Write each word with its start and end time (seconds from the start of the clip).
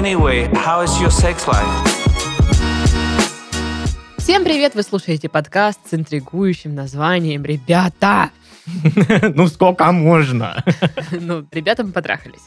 Anyway, 0.00 0.48
how 0.54 0.82
is 0.82 0.98
your 0.98 1.10
sex 1.10 1.46
life? 1.46 1.68
Всем 4.16 4.44
привет! 4.44 4.74
Вы 4.74 4.82
слушаете 4.82 5.28
подкаст 5.28 5.78
с 5.90 5.92
интригующим 5.92 6.74
названием 6.74 7.44
«Ребята». 7.44 8.30
Ну, 9.34 9.46
сколько 9.48 9.92
можно? 9.92 10.64
Ну, 11.10 11.46
ребята 11.52 11.84
мы 11.84 11.92
потрахались. 11.92 12.40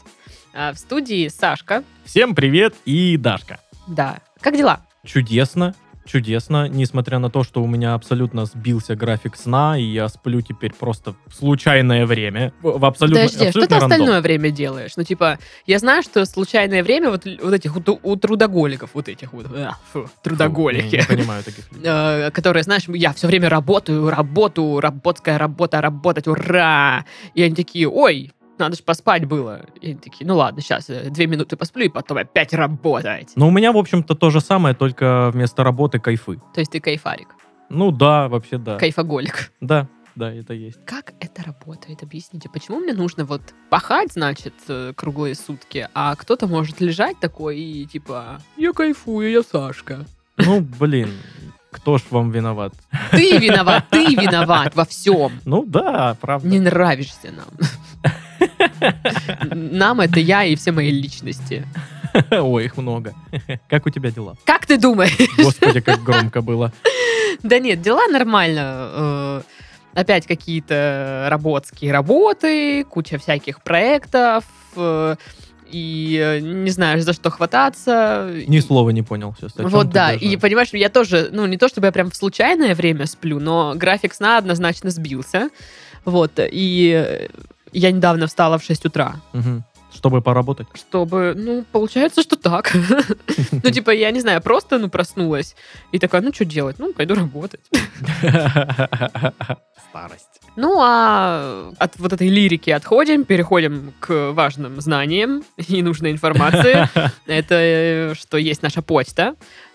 А, 0.52 0.72
В 0.72 0.78
студии 0.78 1.28
Сашка. 1.28 1.84
Всем 2.04 2.34
привет 2.34 2.74
и 2.86 3.16
Дашка. 3.16 3.60
Да. 3.86 4.18
Как 4.40 4.56
дела? 4.56 4.80
Чудесно, 5.06 5.76
чудесно, 6.04 6.68
несмотря 6.68 7.18
на 7.18 7.30
то, 7.30 7.42
что 7.44 7.62
у 7.62 7.66
меня 7.66 7.94
абсолютно 7.94 8.44
сбился 8.44 8.94
график 8.96 9.36
сна, 9.36 9.78
и 9.78 9.82
я 9.82 10.08
сплю 10.08 10.40
теперь 10.40 10.72
просто 10.72 11.14
в 11.26 11.34
случайное 11.34 12.06
время, 12.06 12.52
в 12.62 12.84
абсолютно, 12.84 13.22
Подожди, 13.24 13.46
а 13.46 13.50
что 13.50 13.60
ты 13.60 13.64
абсолютно 13.66 13.80
рандом. 13.80 13.92
остальное 13.92 14.20
время 14.20 14.50
делаешь? 14.50 14.92
Ну, 14.96 15.02
типа, 15.04 15.38
я 15.66 15.78
знаю, 15.78 16.02
что 16.02 16.24
случайное 16.26 16.82
время 16.82 17.10
вот, 17.10 17.24
вот 17.24 17.52
этих 17.54 17.74
вот 17.74 17.88
у, 17.88 17.98
у 18.02 18.16
трудоголиков, 18.16 18.90
вот 18.94 19.08
этих 19.08 19.32
вот, 19.32 19.46
а, 19.54 19.76
фу, 19.92 20.02
Фу, 20.04 20.10
трудоголики. 20.22 20.96
Не, 20.96 20.98
не 21.00 21.06
понимаю 21.06 21.42
таких 21.44 21.70
людей. 21.72 21.84
э, 21.90 22.30
которые, 22.30 22.62
знаешь, 22.62 22.84
я 22.88 23.12
все 23.12 23.26
время 23.26 23.48
работаю, 23.48 24.10
работаю, 24.10 24.80
работская 24.80 25.38
работа, 25.38 25.80
работать, 25.80 26.26
ура! 26.26 27.04
И 27.34 27.42
они 27.42 27.54
такие, 27.54 27.88
ой, 27.88 28.32
надо 28.58 28.76
же 28.76 28.82
поспать 28.82 29.24
было. 29.26 29.64
И 29.80 29.94
такие, 29.94 30.26
ну 30.26 30.36
ладно, 30.36 30.60
сейчас 30.62 30.86
две 30.86 31.26
минуты 31.26 31.56
посплю, 31.56 31.84
и 31.86 31.88
потом 31.88 32.18
опять 32.18 32.52
работать. 32.54 33.32
Но 33.36 33.48
у 33.48 33.50
меня, 33.50 33.72
в 33.72 33.76
общем-то, 33.76 34.14
то 34.14 34.30
же 34.30 34.40
самое, 34.40 34.74
только 34.74 35.30
вместо 35.32 35.64
работы 35.64 35.98
кайфы. 35.98 36.40
То 36.54 36.60
есть 36.60 36.72
ты 36.72 36.80
кайфарик, 36.80 37.28
Ну 37.68 37.90
да, 37.90 38.28
вообще 38.28 38.58
да. 38.58 38.76
кайфоголик. 38.76 39.52
Да, 39.60 39.88
да, 40.14 40.32
это 40.32 40.54
есть. 40.54 40.78
Как 40.86 41.12
это 41.20 41.42
работает? 41.42 42.02
Объясните, 42.02 42.48
почему 42.48 42.78
мне 42.78 42.92
нужно 42.92 43.24
вот 43.24 43.42
пахать, 43.70 44.12
значит, 44.12 44.54
э, 44.68 44.92
круглые 44.94 45.34
сутки, 45.34 45.88
а 45.94 46.14
кто-то 46.14 46.46
может 46.46 46.80
лежать 46.80 47.18
такой 47.18 47.58
и 47.58 47.84
типа, 47.86 48.40
я 48.56 48.72
кайфую, 48.72 49.30
я 49.30 49.42
Сашка. 49.42 50.06
Ну, 50.36 50.60
блин, 50.60 51.10
кто 51.70 51.98
ж 51.98 52.02
вам 52.10 52.30
виноват? 52.30 52.74
Ты 53.10 53.38
виноват, 53.38 53.86
ты 53.90 54.14
виноват 54.14 54.76
во 54.76 54.84
всем. 54.84 55.32
Ну 55.44 55.64
да, 55.66 56.16
правда. 56.20 56.46
Не 56.46 56.60
нравишься 56.60 57.32
нам. 57.32 57.68
Нам 59.50 60.00
это 60.00 60.20
я 60.20 60.44
и 60.44 60.56
все 60.56 60.72
мои 60.72 60.90
личности. 60.90 61.66
Ой, 62.30 62.64
их 62.66 62.76
много. 62.76 63.14
Как 63.68 63.86
у 63.86 63.90
тебя 63.90 64.10
дела? 64.10 64.36
Как 64.44 64.66
ты 64.66 64.78
думаешь? 64.78 65.16
Господи, 65.36 65.80
как 65.80 66.02
громко 66.02 66.40
было. 66.42 66.72
Да 67.42 67.58
нет, 67.58 67.82
дела 67.82 68.06
нормально. 68.06 68.62
Э, 68.94 69.42
Опять 69.94 70.26
какие-то 70.26 71.26
работские 71.30 71.92
работы, 71.92 72.84
куча 72.84 73.18
всяких 73.18 73.62
проектов. 73.62 74.44
э, 74.76 75.16
И 75.70 76.18
э, 76.22 76.38
не 76.40 76.70
знаешь, 76.70 77.02
за 77.02 77.12
что 77.12 77.30
хвататься. 77.30 78.30
Ни 78.46 78.60
слова 78.60 78.90
не 78.90 79.02
понял 79.02 79.34
сейчас. 79.38 79.52
Вот 79.56 79.90
да, 79.90 80.12
даже. 80.12 80.24
и 80.24 80.36
понимаешь, 80.36 80.68
я 80.72 80.88
тоже, 80.88 81.28
ну 81.32 81.44
не 81.46 81.56
то 81.58 81.68
чтобы 81.68 81.88
я 81.88 81.92
прям 81.92 82.10
в 82.10 82.16
случайное 82.16 82.74
время 82.74 83.06
сплю, 83.06 83.40
но 83.40 83.74
график 83.74 84.14
сна 84.14 84.38
однозначно 84.38 84.90
сбился. 84.90 85.50
Вот, 86.04 86.32
и 86.38 87.28
я 87.78 87.90
недавно 87.92 88.26
встала 88.26 88.58
в 88.58 88.62
6 88.64 88.86
утра, 88.86 89.16
Мгм. 89.32 89.64
Чтобы 89.94 90.20
поработать. 90.22 90.66
чтобы, 90.74 91.34
ну, 91.36 91.64
получается, 91.70 92.22
что 92.22 92.34
так. 92.36 92.72
Ну, 93.62 93.70
типа, 93.70 93.90
я 93.90 94.10
не 94.10 94.20
знаю, 94.20 94.40
просто, 94.42 94.78
ну, 94.78 94.88
проснулась 94.88 95.54
и 95.92 95.98
такая, 96.00 96.20
ну, 96.22 96.32
что 96.32 96.44
делать? 96.44 96.78
Ну, 96.80 96.92
пойду 96.92 97.14
работать. 97.14 97.60
Старость. 99.90 100.40
Ну, 100.56 100.78
а 100.80 101.72
от 101.78 101.98
вот 101.98 102.12
этой 102.12 102.28
лирики 102.28 102.70
отходим, 102.70 103.24
переходим 103.24 103.92
к 104.00 104.30
важным 104.32 104.80
знаниям 104.80 105.42
и 105.56 105.82
нужной 105.82 106.12
информации. 106.12 106.88
Это 107.26 107.54
э, 107.58 108.14
что 108.14 108.36
есть 108.36 108.62
наша 108.62 108.80
почта 108.82 109.34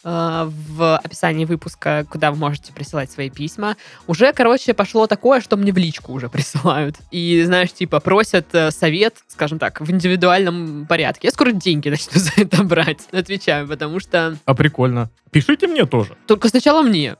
в 0.09 0.97
описании 0.97 1.45
выпуска, 1.45 2.05
куда 2.09 2.31
вы 2.31 2.37
можете 2.37 2.73
присылать 2.73 3.11
свои 3.11 3.29
письма. 3.29 3.75
Уже, 4.07 4.33
короче, 4.33 4.73
пошло 4.73 5.07
такое, 5.07 5.41
что 5.41 5.57
мне 5.57 5.71
в 5.71 5.77
личку 5.77 6.13
уже 6.13 6.29
присылают. 6.29 6.95
И, 7.11 7.43
знаешь, 7.45 7.71
типа 7.71 7.99
просят 7.99 8.47
э, 8.53 8.71
совет, 8.71 9.15
скажем 9.27 9.59
так, 9.59 9.81
в 9.81 9.91
индивидуальном 9.91 10.85
порядке. 10.87 11.27
Я 11.27 11.31
скоро 11.31 11.51
деньги 11.51 11.89
начну 11.89 12.19
за 12.19 12.31
это 12.37 12.63
брать. 12.63 13.07
Отвечаю, 13.11 13.67
потому 13.67 13.99
что 13.99 14.37
А 14.45 14.53
прикольно. 14.53 15.09
Пишите 15.31 15.67
мне 15.67 15.85
тоже. 15.85 16.15
только 16.25 16.49
сначала 16.49 16.81
мне. 16.81 17.15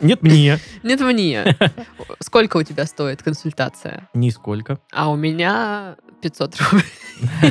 Нет, 0.00 0.22
мне. 0.22 0.58
Нет, 0.82 1.00
мне. 1.00 1.56
Сколько 2.20 2.56
у 2.56 2.62
тебя 2.62 2.86
стоит 2.86 3.22
консультация? 3.22 4.08
Нисколько. 4.14 4.78
А 4.92 5.10
у 5.10 5.16
меня 5.16 5.96
500 6.20 6.56
рублей. 6.60 6.84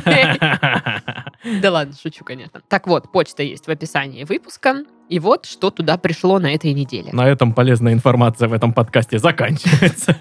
Да 1.61 1.71
ладно, 1.71 1.93
шучу, 2.01 2.23
конечно. 2.23 2.61
Так 2.67 2.87
вот, 2.87 3.11
почта 3.11 3.43
есть 3.43 3.67
в 3.67 3.69
описании 3.69 4.23
выпуска. 4.23 4.83
И 5.09 5.19
вот, 5.19 5.45
что 5.45 5.69
туда 5.69 5.97
пришло 5.97 6.39
на 6.39 6.53
этой 6.55 6.73
неделе. 6.73 7.11
На 7.13 7.27
этом 7.27 7.53
полезная 7.53 7.93
информация 7.93 8.47
в 8.47 8.53
этом 8.53 8.73
подкасте 8.73 9.19
заканчивается. 9.19 10.15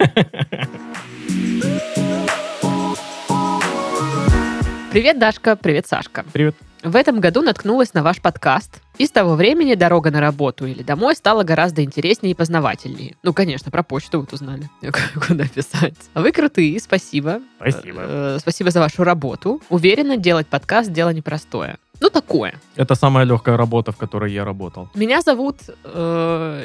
Привет, 4.93 5.19
Дашка, 5.19 5.56
привет, 5.56 5.87
Сашка. 5.87 6.25
Привет. 6.33 6.54
В 6.84 6.97
этом 6.97 7.19
году 7.19 7.41
наткнулась 7.41 7.95
на 7.95 8.03
ваш 8.03 8.21
подкаст. 8.21 8.83
И 8.99 9.06
с 9.06 9.11
того 9.11 9.37
времени 9.37 9.75
дорога 9.75 10.11
на 10.11 10.21
работу 10.21 10.67
или 10.67 10.83
домой 10.83 11.17
стала 11.17 11.43
гораздо 11.43 11.83
интереснее 11.83 12.33
и 12.33 12.34
познавательнее. 12.34 13.17
Ну, 13.22 13.33
конечно, 13.33 13.71
про 13.71 13.83
почту 13.83 14.21
вот 14.21 14.34
узнали, 14.34 14.69
куда 15.27 15.47
писать. 15.49 15.97
А 16.12 16.21
вы 16.21 16.31
крутые, 16.31 16.78
спасибо. 16.78 17.41
Спасибо. 17.59 18.00
Э, 18.03 18.37
Спасибо 18.39 18.71
за 18.71 18.81
вашу 18.81 19.03
работу. 19.03 19.62
Уверена, 19.71 20.19
делать 20.19 20.47
подкаст 20.47 20.93
дело 20.93 21.09
непростое. 21.09 21.78
Ну, 22.00 22.11
такое. 22.11 22.61
Это 22.77 22.95
самая 22.95 23.25
легкая 23.25 23.56
работа, 23.56 23.91
в 23.91 23.97
которой 23.97 24.31
я 24.31 24.45
работал. 24.45 24.91
Меня 24.95 25.22
зовут 25.22 25.56
э, 25.84 26.65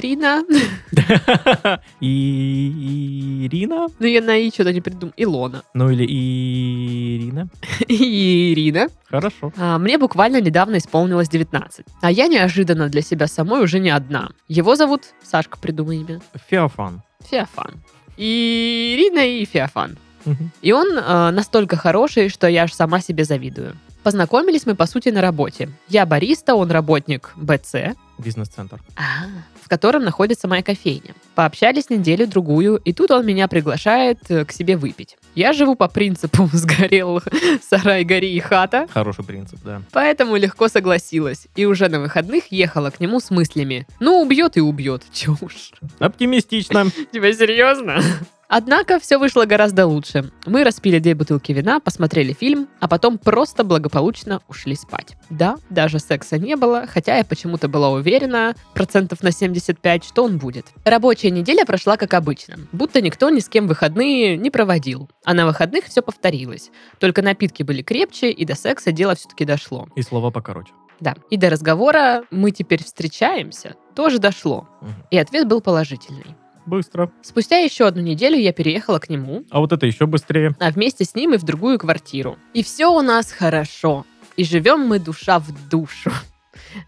Ирина. 0.00 0.42
Ирина? 2.00 3.88
Ну, 3.98 4.06
я 4.06 4.22
на 4.22 4.36
И 4.36 4.50
что-то 4.50 4.72
не 4.72 4.80
придумал. 4.80 5.12
Илона. 5.16 5.62
Ну 5.74 5.90
или 5.90 6.04
Ирина? 6.06 7.48
Ирина. 7.88 8.88
Хорошо. 9.10 9.52
А, 9.58 9.78
Мне 9.78 9.98
буквально 9.98 10.40
недавно 10.40 10.78
исполнилось 10.78 11.28
19. 11.28 11.84
А 12.00 12.10
я 12.10 12.28
неожиданно 12.28 12.88
для 12.88 13.02
себя 13.02 13.26
самой 13.26 13.62
уже 13.62 13.78
не 13.78 13.90
одна. 13.90 14.30
Его 14.48 14.74
зовут, 14.74 15.02
Сашка, 15.22 15.58
придумай 15.58 15.98
имя, 15.98 16.20
Феофан. 16.48 17.02
Феофан. 17.30 17.74
Ирина 18.16 19.20
и 19.20 19.44
Феофан. 19.44 19.98
И 20.62 20.72
он 20.72 20.86
э, 20.96 21.30
настолько 21.30 21.76
хороший, 21.76 22.28
что 22.28 22.46
я 22.46 22.64
аж 22.64 22.72
сама 22.72 23.00
себе 23.00 23.24
завидую. 23.24 23.74
Познакомились 24.02 24.64
мы, 24.66 24.74
по 24.74 24.86
сути, 24.86 25.10
на 25.10 25.20
работе. 25.20 25.68
Я 25.88 26.06
бариста, 26.06 26.54
он 26.54 26.70
работник 26.70 27.32
БЦ, 27.36 27.96
Бизнес-центр. 28.20 28.80
в 29.62 29.68
котором 29.68 30.02
находится 30.02 30.48
моя 30.48 30.62
кофейня. 30.62 31.14
Пообщались 31.34 31.90
неделю-другую, 31.90 32.76
и 32.76 32.92
тут 32.92 33.10
он 33.12 33.24
меня 33.24 33.46
приглашает 33.48 34.18
э, 34.28 34.44
к 34.44 34.52
себе 34.52 34.76
выпить. 34.76 35.16
Я 35.34 35.52
живу 35.52 35.76
по 35.76 35.88
принципу 35.88 36.48
«сгорел 36.52 37.22
сарай, 37.68 38.04
гори 38.04 38.32
и 38.32 38.40
хата», 38.40 38.88
Хороший 38.92 39.24
принцип, 39.24 39.60
да. 39.64 39.82
поэтому 39.92 40.36
легко 40.36 40.68
согласилась. 40.68 41.46
И 41.54 41.66
уже 41.66 41.88
на 41.88 42.00
выходных 42.00 42.50
ехала 42.50 42.90
к 42.90 42.98
нему 43.00 43.20
с 43.20 43.30
мыслями 43.30 43.86
«ну, 44.00 44.20
убьет 44.20 44.56
и 44.56 44.60
убьет, 44.60 45.04
чушь». 45.12 45.72
Оптимистично. 45.98 46.86
Тебя 47.12 47.32
серьезно? 47.32 48.00
Однако 48.52 48.98
все 48.98 49.16
вышло 49.16 49.44
гораздо 49.44 49.86
лучше. 49.86 50.32
Мы 50.44 50.64
распили 50.64 50.98
две 50.98 51.14
бутылки 51.14 51.52
вина, 51.52 51.78
посмотрели 51.78 52.32
фильм, 52.32 52.68
а 52.80 52.88
потом 52.88 53.16
просто 53.16 53.62
благополучно 53.62 54.40
ушли 54.48 54.74
спать. 54.74 55.16
Да, 55.30 55.56
даже 55.70 56.00
секса 56.00 56.36
не 56.36 56.56
было, 56.56 56.88
хотя 56.88 57.16
я 57.16 57.24
почему-то 57.24 57.68
была 57.68 57.90
уверена, 57.90 58.56
процентов 58.74 59.22
на 59.22 59.30
75, 59.30 60.02
что 60.04 60.24
он 60.24 60.38
будет. 60.38 60.66
Рабочая 60.84 61.30
неделя 61.30 61.64
прошла 61.64 61.96
как 61.96 62.12
обычно, 62.12 62.56
будто 62.72 63.00
никто 63.00 63.30
ни 63.30 63.38
с 63.38 63.48
кем 63.48 63.68
выходные 63.68 64.36
не 64.36 64.50
проводил. 64.50 65.08
А 65.24 65.32
на 65.32 65.46
выходных 65.46 65.84
все 65.84 66.02
повторилось. 66.02 66.72
Только 66.98 67.22
напитки 67.22 67.62
были 67.62 67.82
крепче, 67.82 68.32
и 68.32 68.44
до 68.44 68.56
секса 68.56 68.90
дело 68.90 69.14
все-таки 69.14 69.44
дошло. 69.44 69.86
И 69.94 70.02
слова 70.02 70.32
покороче. 70.32 70.72
Да. 70.98 71.14
И 71.30 71.36
до 71.36 71.50
разговора 71.50 72.24
«мы 72.32 72.50
теперь 72.50 72.82
встречаемся» 72.82 73.76
тоже 73.94 74.18
дошло. 74.18 74.68
Мгм. 74.80 74.94
И 75.10 75.18
ответ 75.18 75.46
был 75.46 75.60
положительный. 75.60 76.36
Быстро. 76.70 77.10
Спустя 77.22 77.58
еще 77.58 77.88
одну 77.88 78.00
неделю 78.00 78.38
я 78.38 78.52
переехала 78.52 79.00
к 79.00 79.10
нему, 79.10 79.44
А 79.50 79.58
вот 79.58 79.72
это 79.72 79.86
еще 79.86 80.06
быстрее. 80.06 80.54
а 80.60 80.70
вместе 80.70 81.04
с 81.04 81.16
ним 81.16 81.34
и 81.34 81.36
в 81.36 81.42
другую 81.42 81.80
квартиру. 81.80 82.38
И 82.54 82.62
все 82.62 82.86
у 82.86 83.02
нас 83.02 83.32
хорошо. 83.32 84.06
И 84.36 84.44
живем 84.44 84.86
мы 84.86 85.00
душа 85.00 85.40
в 85.40 85.68
душу. 85.68 86.12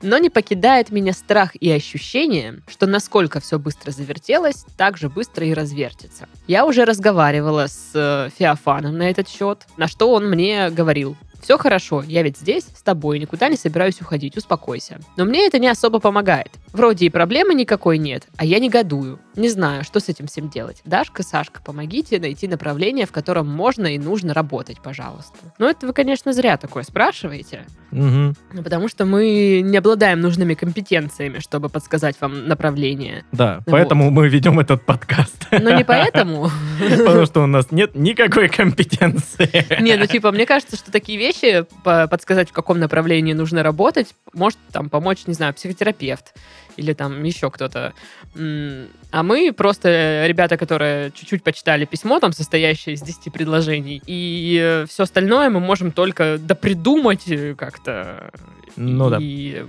Но 0.00 0.18
не 0.18 0.30
покидает 0.30 0.90
меня 0.92 1.12
страх 1.12 1.56
и 1.56 1.68
ощущение, 1.68 2.62
что 2.68 2.86
насколько 2.86 3.40
все 3.40 3.58
быстро 3.58 3.90
завертелось, 3.90 4.64
так 4.76 4.96
же 4.96 5.08
быстро 5.08 5.44
и 5.44 5.52
развертится. 5.52 6.28
Я 6.46 6.64
уже 6.64 6.84
разговаривала 6.84 7.66
с 7.66 7.90
э, 7.94 8.28
Феофаном 8.38 8.96
на 8.96 9.10
этот 9.10 9.28
счет, 9.28 9.66
на 9.76 9.88
что 9.88 10.12
он 10.12 10.28
мне 10.28 10.70
говорил, 10.70 11.16
все 11.42 11.58
хорошо, 11.58 12.04
я 12.06 12.22
ведь 12.22 12.38
здесь, 12.38 12.64
с 12.64 12.82
тобой, 12.82 13.18
никуда 13.18 13.48
не 13.48 13.56
собираюсь 13.56 14.00
уходить, 14.00 14.36
успокойся. 14.36 15.00
Но 15.16 15.24
мне 15.24 15.44
это 15.46 15.58
не 15.58 15.66
особо 15.66 15.98
помогает. 15.98 16.52
Вроде 16.72 17.06
и 17.06 17.10
проблемы 17.10 17.54
никакой 17.54 17.98
нет, 17.98 18.24
а 18.36 18.44
я 18.44 18.58
негодую. 18.58 19.20
Не 19.36 19.48
знаю, 19.48 19.84
что 19.84 20.00
с 20.00 20.08
этим 20.08 20.26
всем 20.26 20.48
делать. 20.48 20.80
Дашка, 20.84 21.22
Сашка, 21.22 21.60
помогите 21.62 22.18
найти 22.18 22.48
направление, 22.48 23.06
в 23.06 23.12
котором 23.12 23.48
можно 23.48 23.86
и 23.94 23.98
нужно 23.98 24.34
работать, 24.34 24.78
пожалуйста. 24.82 25.36
Ну, 25.58 25.66
это 25.68 25.86
вы, 25.86 25.92
конечно, 25.92 26.32
зря 26.32 26.56
такое 26.56 26.82
спрашиваете. 26.82 27.64
Ну, 27.90 28.34
Потому 28.62 28.88
что 28.88 29.04
мы 29.04 29.60
не 29.62 29.76
обладаем 29.76 30.20
нужными 30.20 30.54
компетенциями, 30.54 31.38
чтобы 31.40 31.68
подсказать 31.68 32.16
вам 32.20 32.46
направление. 32.48 33.24
Да, 33.32 33.56
Вот. 33.66 33.72
поэтому 33.72 34.10
мы 34.10 34.28
ведем 34.28 34.58
этот 34.60 34.84
подкаст. 34.84 35.46
Но 35.50 35.70
не 35.76 35.84
поэтому. 35.84 36.50
Потому 36.80 37.26
что 37.26 37.42
у 37.42 37.46
нас 37.46 37.70
нет 37.70 37.94
никакой 37.94 38.48
компетенции. 38.48 39.82
Не, 39.82 39.96
ну 39.96 40.06
типа, 40.06 40.30
мне 40.32 40.46
кажется, 40.46 40.76
что 40.76 40.90
такие 40.90 41.18
вещи, 41.18 41.64
по- 41.84 42.06
подсказать, 42.08 42.48
в 42.50 42.52
каком 42.52 42.78
направлении 42.80 43.32
нужно 43.32 43.62
работать, 43.62 44.14
может 44.32 44.58
там 44.72 44.88
помочь, 44.90 45.26
не 45.26 45.34
знаю, 45.34 45.54
психотерапевт 45.54 46.34
или 46.76 46.92
там 46.92 47.22
еще 47.22 47.50
кто-то. 47.50 47.92
А 48.34 49.22
мы 49.22 49.52
просто 49.52 50.24
ребята, 50.26 50.56
которые 50.56 51.10
чуть-чуть 51.12 51.42
почитали 51.42 51.84
письмо, 51.84 52.18
там, 52.20 52.32
состоящее 52.32 52.94
из 52.94 53.02
10 53.02 53.32
предложений, 53.32 54.02
и 54.06 54.84
все 54.88 55.02
остальное 55.02 55.50
мы 55.50 55.60
можем 55.60 55.92
только 55.92 56.38
допридумать 56.38 57.28
э, 57.28 57.54
как-то. 57.54 58.30
Ну 58.76 59.10
да. 59.10 59.18
И, 59.20 59.64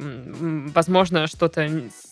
возможно, 0.74 1.28
что-то 1.28 1.68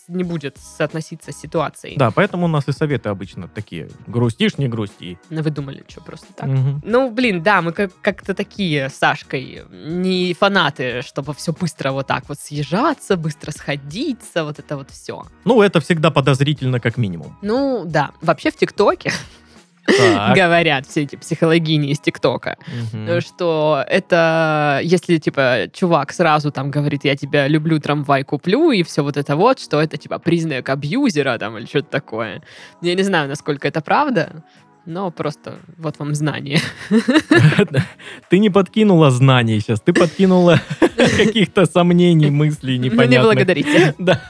не 0.08 0.24
будет 0.24 0.58
соотноситься 0.58 1.32
с 1.32 1.36
ситуацией. 1.40 1.96
Да, 1.96 2.10
поэтому 2.10 2.46
у 2.46 2.48
нас 2.48 2.68
и 2.68 2.72
советы 2.72 3.08
обычно 3.08 3.48
такие. 3.48 3.88
Грустишь, 4.06 4.58
не 4.58 4.68
грусти. 4.68 5.18
Вы 5.30 5.50
думали, 5.50 5.84
что 5.88 6.00
просто 6.00 6.26
так? 6.34 6.48
Мгм. 6.48 6.82
Ну, 6.84 7.10
блин, 7.10 7.42
да, 7.42 7.62
мы 7.62 7.72
как- 7.72 7.92
как-то 8.02 8.34
такие 8.34 8.88
с 8.88 8.94
Сашкой, 8.94 9.62
не 9.70 10.34
фанаты, 10.34 11.02
чтобы 11.02 11.34
все 11.34 11.52
быстро 11.52 11.92
вот 11.92 12.06
так 12.06 12.28
вот 12.28 12.38
съезжаться, 12.38 13.16
быстро 13.16 13.50
сходиться, 13.52 14.44
вот 14.44 14.58
это 14.58 14.76
вот 14.76 14.90
все. 14.90 15.24
Ну, 15.44 15.62
это 15.62 15.80
всегда 15.80 16.10
подозрительно, 16.10 16.80
как 16.80 16.96
минимум. 16.96 17.36
Ну, 17.42 17.84
да, 17.86 18.10
вообще 18.20 18.50
в 18.50 18.56
ТикТоке 18.56 19.12
Так. 19.86 20.36
говорят 20.36 20.86
все 20.86 21.02
эти 21.02 21.16
психологини 21.16 21.90
из 21.90 21.98
ТикТока, 22.00 22.56
Мгм. 22.92 23.20
что 23.20 23.84
это, 23.88 24.80
если, 24.82 25.18
типа, 25.18 25.68
чувак 25.72 26.12
сразу 26.12 26.50
там 26.52 26.70
говорит, 26.70 27.04
я 27.04 27.16
тебя 27.16 27.48
люблю, 27.48 27.78
трамвай 27.80 28.22
куплю, 28.22 28.70
и 28.70 28.82
все 28.82 29.02
вот 29.02 29.16
это 29.16 29.34
вот, 29.36 29.58
что 29.58 29.80
это, 29.80 29.96
типа, 29.96 30.18
признак 30.18 30.68
абьюзера 30.68 31.36
там 31.38 31.58
или 31.58 31.66
что-то 31.66 31.88
такое. 31.90 32.42
Я 32.80 32.94
не 32.94 33.02
знаю, 33.02 33.28
насколько 33.28 33.66
это 33.66 33.80
правда, 33.80 34.44
но 34.86 35.10
просто 35.10 35.58
вот 35.78 35.98
вам 35.98 36.14
знание. 36.14 36.60
Ты 38.28 38.38
не 38.38 38.50
подкинула 38.50 39.10
знаний 39.10 39.60
сейчас, 39.60 39.80
ты 39.80 39.92
подкинула 39.92 40.60
каких-то 40.96 41.66
сомнений, 41.66 42.30
мыслей 42.30 42.76
Ну, 42.78 42.84
не 42.84 42.90
непонятных. 42.90 43.22
благодарите. 43.22 43.94
Да, 44.02 44.20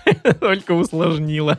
только 0.40 0.72
усложнила. 0.72 1.58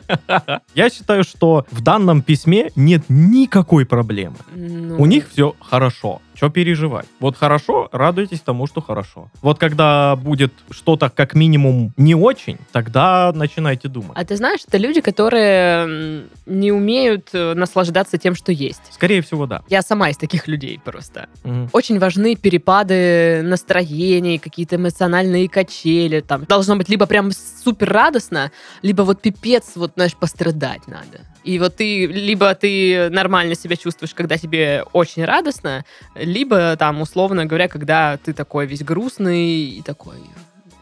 Я 0.74 0.90
считаю, 0.90 1.24
что 1.24 1.66
в 1.70 1.80
данном 1.82 2.22
письме 2.22 2.70
нет 2.76 3.04
никакой 3.08 3.86
проблемы. 3.86 4.36
Ну, 4.54 5.00
У 5.00 5.06
них 5.06 5.28
все 5.30 5.54
хорошо. 5.60 6.20
Что 6.34 6.50
переживать? 6.50 7.06
Вот 7.20 7.36
хорошо, 7.36 7.88
радуйтесь 7.92 8.40
тому, 8.40 8.66
что 8.66 8.80
хорошо. 8.80 9.30
Вот 9.40 9.58
когда 9.58 10.16
будет 10.16 10.52
что-то 10.70 11.08
как 11.08 11.34
минимум 11.34 11.92
не 11.96 12.14
очень, 12.14 12.58
тогда 12.72 13.32
начинайте 13.34 13.88
думать. 13.88 14.12
А 14.14 14.24
ты 14.24 14.36
знаешь, 14.36 14.60
это 14.66 14.78
люди, 14.78 15.00
которые 15.00 16.24
не 16.46 16.72
умеют 16.72 17.28
э, 17.32 17.54
наслаждаться 17.54 18.18
тем, 18.18 18.34
что 18.34 18.52
есть. 18.52 18.82
Скорее 18.90 19.22
всего, 19.22 19.46
да. 19.46 19.62
Я 19.68 19.82
сама 19.82 20.10
из 20.10 20.16
таких 20.16 20.48
людей 20.48 20.80
просто. 20.84 21.28
Мгм. 21.44 21.70
Очень 21.72 21.98
важны 21.98 22.34
перепады 22.36 23.42
настроений, 23.42 24.38
какие-то 24.38 24.76
эмоциональные 24.76 25.48
качели. 25.48 26.20
Там 26.20 26.44
должно 26.44 26.76
быть 26.76 26.88
либо 26.88 27.06
прям 27.06 27.30
супер 27.32 27.90
радостно, 27.90 28.50
либо 28.82 29.02
вот 29.02 29.22
пипец, 29.22 29.72
вот, 29.76 29.92
знаешь, 29.94 30.14
пострадать 30.14 30.86
надо. 30.88 31.20
И 31.44 31.58
вот 31.58 31.76
ты, 31.76 32.06
либо 32.06 32.54
ты 32.54 33.10
нормально 33.10 33.54
себя 33.54 33.76
чувствуешь, 33.76 34.14
когда 34.14 34.38
тебе 34.38 34.84
очень 34.92 35.24
радостно, 35.24 35.84
либо 36.24 36.76
там, 36.76 37.00
условно 37.00 37.46
говоря, 37.46 37.68
когда 37.68 38.16
ты 38.16 38.32
такой 38.32 38.66
весь 38.66 38.82
грустный 38.82 39.64
и 39.78 39.82
такой, 39.82 40.16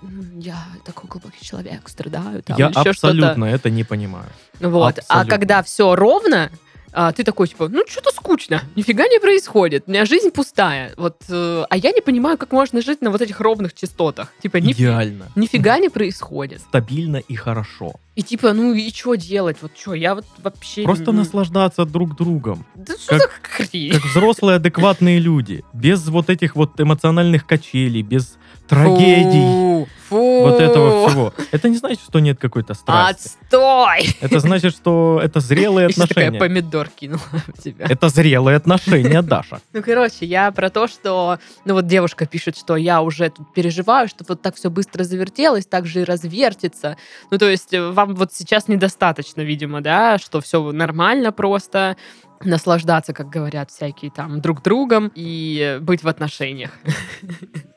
«М, 0.02 0.38
я 0.40 0.56
такой 0.84 1.08
глубокий 1.08 1.44
человек, 1.44 1.88
страдаю, 1.88 2.42
там, 2.42 2.56
Я 2.58 2.68
еще 2.68 2.90
абсолютно 2.90 3.44
это 3.44 3.70
не 3.70 3.84
понимаю. 3.84 4.26
Вот. 4.60 4.98
А 4.98 5.00
Абсолютно. 5.00 5.30
когда 5.30 5.62
все 5.62 5.94
ровно, 5.94 6.50
а, 6.92 7.12
ты 7.12 7.24
такой, 7.24 7.48
типа, 7.48 7.68
ну, 7.68 7.82
что-то 7.88 8.10
скучно, 8.10 8.62
нифига 8.76 9.04
не 9.08 9.18
происходит, 9.18 9.84
у 9.86 9.90
меня 9.90 10.04
жизнь 10.04 10.30
пустая. 10.30 10.92
Вот, 10.96 11.16
э, 11.28 11.64
а 11.68 11.76
я 11.76 11.92
не 11.92 12.00
понимаю, 12.00 12.36
как 12.38 12.52
можно 12.52 12.82
жить 12.82 13.00
на 13.02 13.10
вот 13.10 13.20
этих 13.20 13.40
ровных 13.40 13.74
частотах. 13.74 14.32
Типа, 14.42 14.58
ниф- 14.58 14.76
Идеально. 14.76 15.26
нифига 15.36 15.78
не 15.78 15.88
происходит. 15.88 16.60
Стабильно 16.60 17.16
и 17.16 17.34
хорошо. 17.34 17.94
И 18.14 18.22
типа, 18.22 18.52
ну 18.52 18.74
и 18.74 18.90
что 18.90 19.14
делать? 19.14 19.56
Вот 19.62 19.72
что, 19.74 19.94
я 19.94 20.14
вот 20.14 20.26
вообще... 20.42 20.82
Просто 20.82 21.12
наслаждаться 21.12 21.86
друг 21.86 22.14
другом. 22.14 22.66
Да 22.74 22.94
что 22.94 23.18
за 23.18 23.28
хрень? 23.42 23.92
Как 23.92 24.04
взрослые 24.04 24.56
адекватные 24.56 25.18
люди. 25.18 25.64
Без 25.72 26.06
вот 26.08 26.28
этих 26.28 26.54
вот 26.54 26.78
эмоциональных 26.78 27.46
качелей, 27.46 28.02
без 28.02 28.36
трагедий. 28.68 29.40
Фу, 29.40 29.88
фу. 30.12 30.42
Вот 30.42 30.60
этого 30.60 31.08
всего. 31.08 31.34
Это 31.50 31.68
не 31.68 31.76
значит, 31.76 32.00
что 32.00 32.20
нет 32.20 32.38
какой-то 32.38 32.74
страсти. 32.74 33.30
Отстой! 33.44 34.14
Это 34.20 34.40
значит, 34.40 34.74
что 34.74 35.20
это 35.22 35.40
зрелые 35.40 35.88
Еще 35.88 36.06
такая 36.06 36.28
отношения. 36.28 36.38
помидор 36.38 36.88
кинула 36.88 37.20
в 37.48 37.62
тебя. 37.62 37.86
Это 37.88 38.08
зрелые 38.08 38.56
отношения, 38.56 39.22
Даша. 39.22 39.60
Ну, 39.72 39.82
короче, 39.82 40.26
я 40.26 40.50
про 40.52 40.70
то, 40.70 40.86
что... 40.86 41.38
Ну, 41.64 41.74
вот 41.74 41.86
девушка 41.86 42.26
пишет, 42.26 42.56
что 42.56 42.76
я 42.76 43.00
уже 43.00 43.30
тут 43.30 43.52
переживаю, 43.54 44.08
что 44.08 44.24
вот 44.28 44.42
так 44.42 44.56
все 44.56 44.70
быстро 44.70 45.04
завертелось, 45.04 45.66
так 45.66 45.86
же 45.86 46.02
и 46.02 46.04
развертится. 46.04 46.96
Ну, 47.30 47.38
то 47.38 47.48
есть 47.48 47.72
э, 47.72 47.90
вам 47.90 48.14
вот 48.14 48.32
сейчас 48.32 48.68
недостаточно, 48.68 49.40
видимо, 49.40 49.80
да, 49.80 50.18
что 50.18 50.40
все 50.40 50.72
нормально 50.72 51.32
просто, 51.32 51.96
наслаждаться, 52.44 53.12
как 53.12 53.28
говорят 53.28 53.70
всякие 53.70 54.10
там, 54.10 54.40
друг 54.40 54.62
другом 54.62 55.10
и 55.14 55.78
быть 55.80 56.02
в 56.02 56.08
отношениях. 56.08 56.70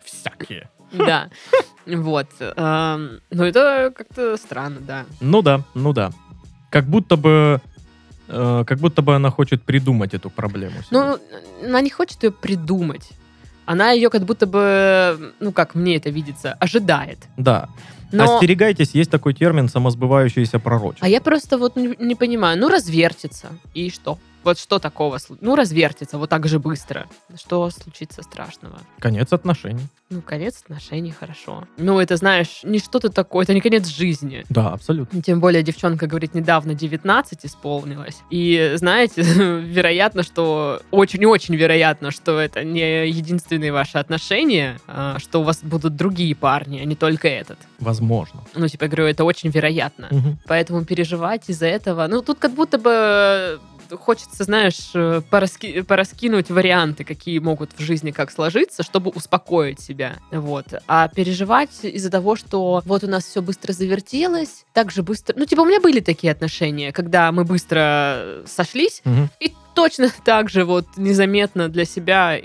Всякие. 0.04 0.70
Да. 0.98 1.30
Вот. 1.86 2.28
Эм, 2.40 3.20
Ну, 3.32 3.44
это 3.44 3.94
как-то 3.96 4.38
странно, 4.38 4.80
да. 4.82 5.06
Ну 5.22 5.42
да, 5.42 5.62
ну 5.74 5.94
да. 5.94 6.12
Как 6.72 6.86
будто 6.86 7.16
бы 7.16 7.62
э, 8.28 8.64
как 8.66 8.80
будто 8.80 9.02
бы 9.02 9.16
она 9.16 9.30
хочет 9.30 9.64
придумать 9.64 10.14
эту 10.14 10.30
проблему. 10.30 10.76
Ну, 10.92 11.18
она 11.64 11.82
не 11.82 11.90
хочет 11.90 12.24
ее 12.24 12.32
придумать. 12.32 13.10
Она 13.66 13.92
ее 13.92 14.10
как 14.10 14.24
будто 14.24 14.46
бы, 14.46 15.34
ну, 15.40 15.52
как 15.52 15.76
мне 15.76 15.96
это 15.98 16.10
видится, 16.10 16.54
ожидает. 16.54 17.20
да. 17.38 17.68
Но... 18.12 18.36
Остерегайтесь, 18.36 18.92
есть 18.96 19.12
такой 19.12 19.34
термин 19.34 19.68
самосбывающееся 19.68 20.60
пророчество. 20.60 21.06
А 21.08 21.10
я 21.10 21.20
просто 21.20 21.58
вот 21.58 21.76
не, 21.76 21.96
не 22.00 22.16
понимаю. 22.16 22.58
Ну, 22.58 22.70
развертится. 22.70 23.48
И 23.74 23.90
что? 23.90 24.20
Вот 24.46 24.60
что 24.60 24.78
такого? 24.78 25.18
Ну, 25.42 25.56
развертится 25.56 26.20
вот 26.20 26.30
так 26.30 26.48
же 26.48 26.60
быстро. 26.60 27.08
Что 27.36 27.68
случится 27.72 28.22
страшного? 28.22 28.78
Конец 29.00 29.34
отношений. 29.34 29.88
Ну, 30.12 30.22
конец 30.22 30.62
отношений, 30.64 31.10
хорошо. 31.10 31.64
Ну, 31.78 32.00
это, 32.00 32.16
знаешь, 32.16 32.60
не 32.62 32.78
что-то 32.78 33.10
такое, 33.10 33.44
это 33.44 33.56
не 33.56 33.62
конец 33.62 33.88
жизни. 33.88 34.46
Да, 34.50 34.70
абсолютно. 34.70 35.20
Тем 35.24 35.40
более 35.40 35.64
девчонка 35.64 36.06
говорит, 36.06 36.36
недавно 36.36 36.76
19 36.76 37.44
исполнилось. 37.44 38.18
И 38.30 38.74
знаете, 38.76 39.24
вероятно, 39.24 40.22
что 40.22 40.80
очень-очень 40.92 41.56
вероятно, 41.56 42.12
что 42.12 42.40
это 42.40 42.64
не 42.64 43.10
единственные 43.10 43.72
ваши 43.72 43.98
отношения, 43.98 44.80
а, 44.86 45.18
что 45.18 45.42
у 45.42 45.44
вас 45.44 45.64
будут 45.64 45.96
другие 45.96 46.36
парни, 46.36 46.82
а 46.82 46.86
не 46.86 46.96
только 46.96 47.28
этот. 47.28 47.58
Возможно. 47.80 48.44
Ну, 48.54 48.68
типа, 48.68 48.84
я 48.84 48.90
говорю, 48.90 49.06
это 49.06 49.24
очень 49.24 49.50
вероятно. 49.50 50.08
Мгм. 50.12 50.38
Поэтому 50.46 50.86
переживать 50.86 51.46
из-за 51.48 51.66
этого... 51.66 52.06
Ну, 52.06 52.22
тут 52.22 52.38
как 52.38 52.52
будто 52.54 52.78
бы 52.78 53.60
хочется, 53.92 54.44
знаешь, 54.44 54.92
э, 54.94 55.22
пораски- 55.30 55.84
пораскинуть 55.84 56.50
варианты, 56.50 57.04
какие 57.04 57.40
могут 57.40 57.72
в 57.78 57.82
жизни 57.82 58.12
как 58.12 58.32
сложиться, 58.32 58.84
чтобы 58.84 59.12
успокоить 59.12 59.80
себя. 59.80 60.18
Вот. 60.32 60.66
А 60.88 61.08
переживать 61.08 61.84
из-за 61.84 62.10
того, 62.10 62.36
что 62.36 62.82
вот 62.86 63.04
у 63.04 63.08
нас 63.08 63.26
все 63.26 63.42
быстро 63.42 63.74
завертелось, 63.74 64.66
так 64.74 64.92
же 64.92 65.04
быстро... 65.04 65.36
Ну, 65.38 65.46
типа, 65.46 65.62
у 65.62 65.66
меня 65.66 65.80
были 65.80 66.00
такие 66.00 66.32
отношения, 66.32 66.92
когда 66.92 67.32
мы 67.32 67.44
быстро 67.44 68.44
сошлись, 68.46 69.02
Мгм. 69.06 69.30
и 69.40 69.54
точно 69.76 70.10
так 70.24 70.50
же 70.50 70.66
вот 70.66 70.86
незаметно 70.98 71.70
для 71.70 71.86
себя 71.86 72.38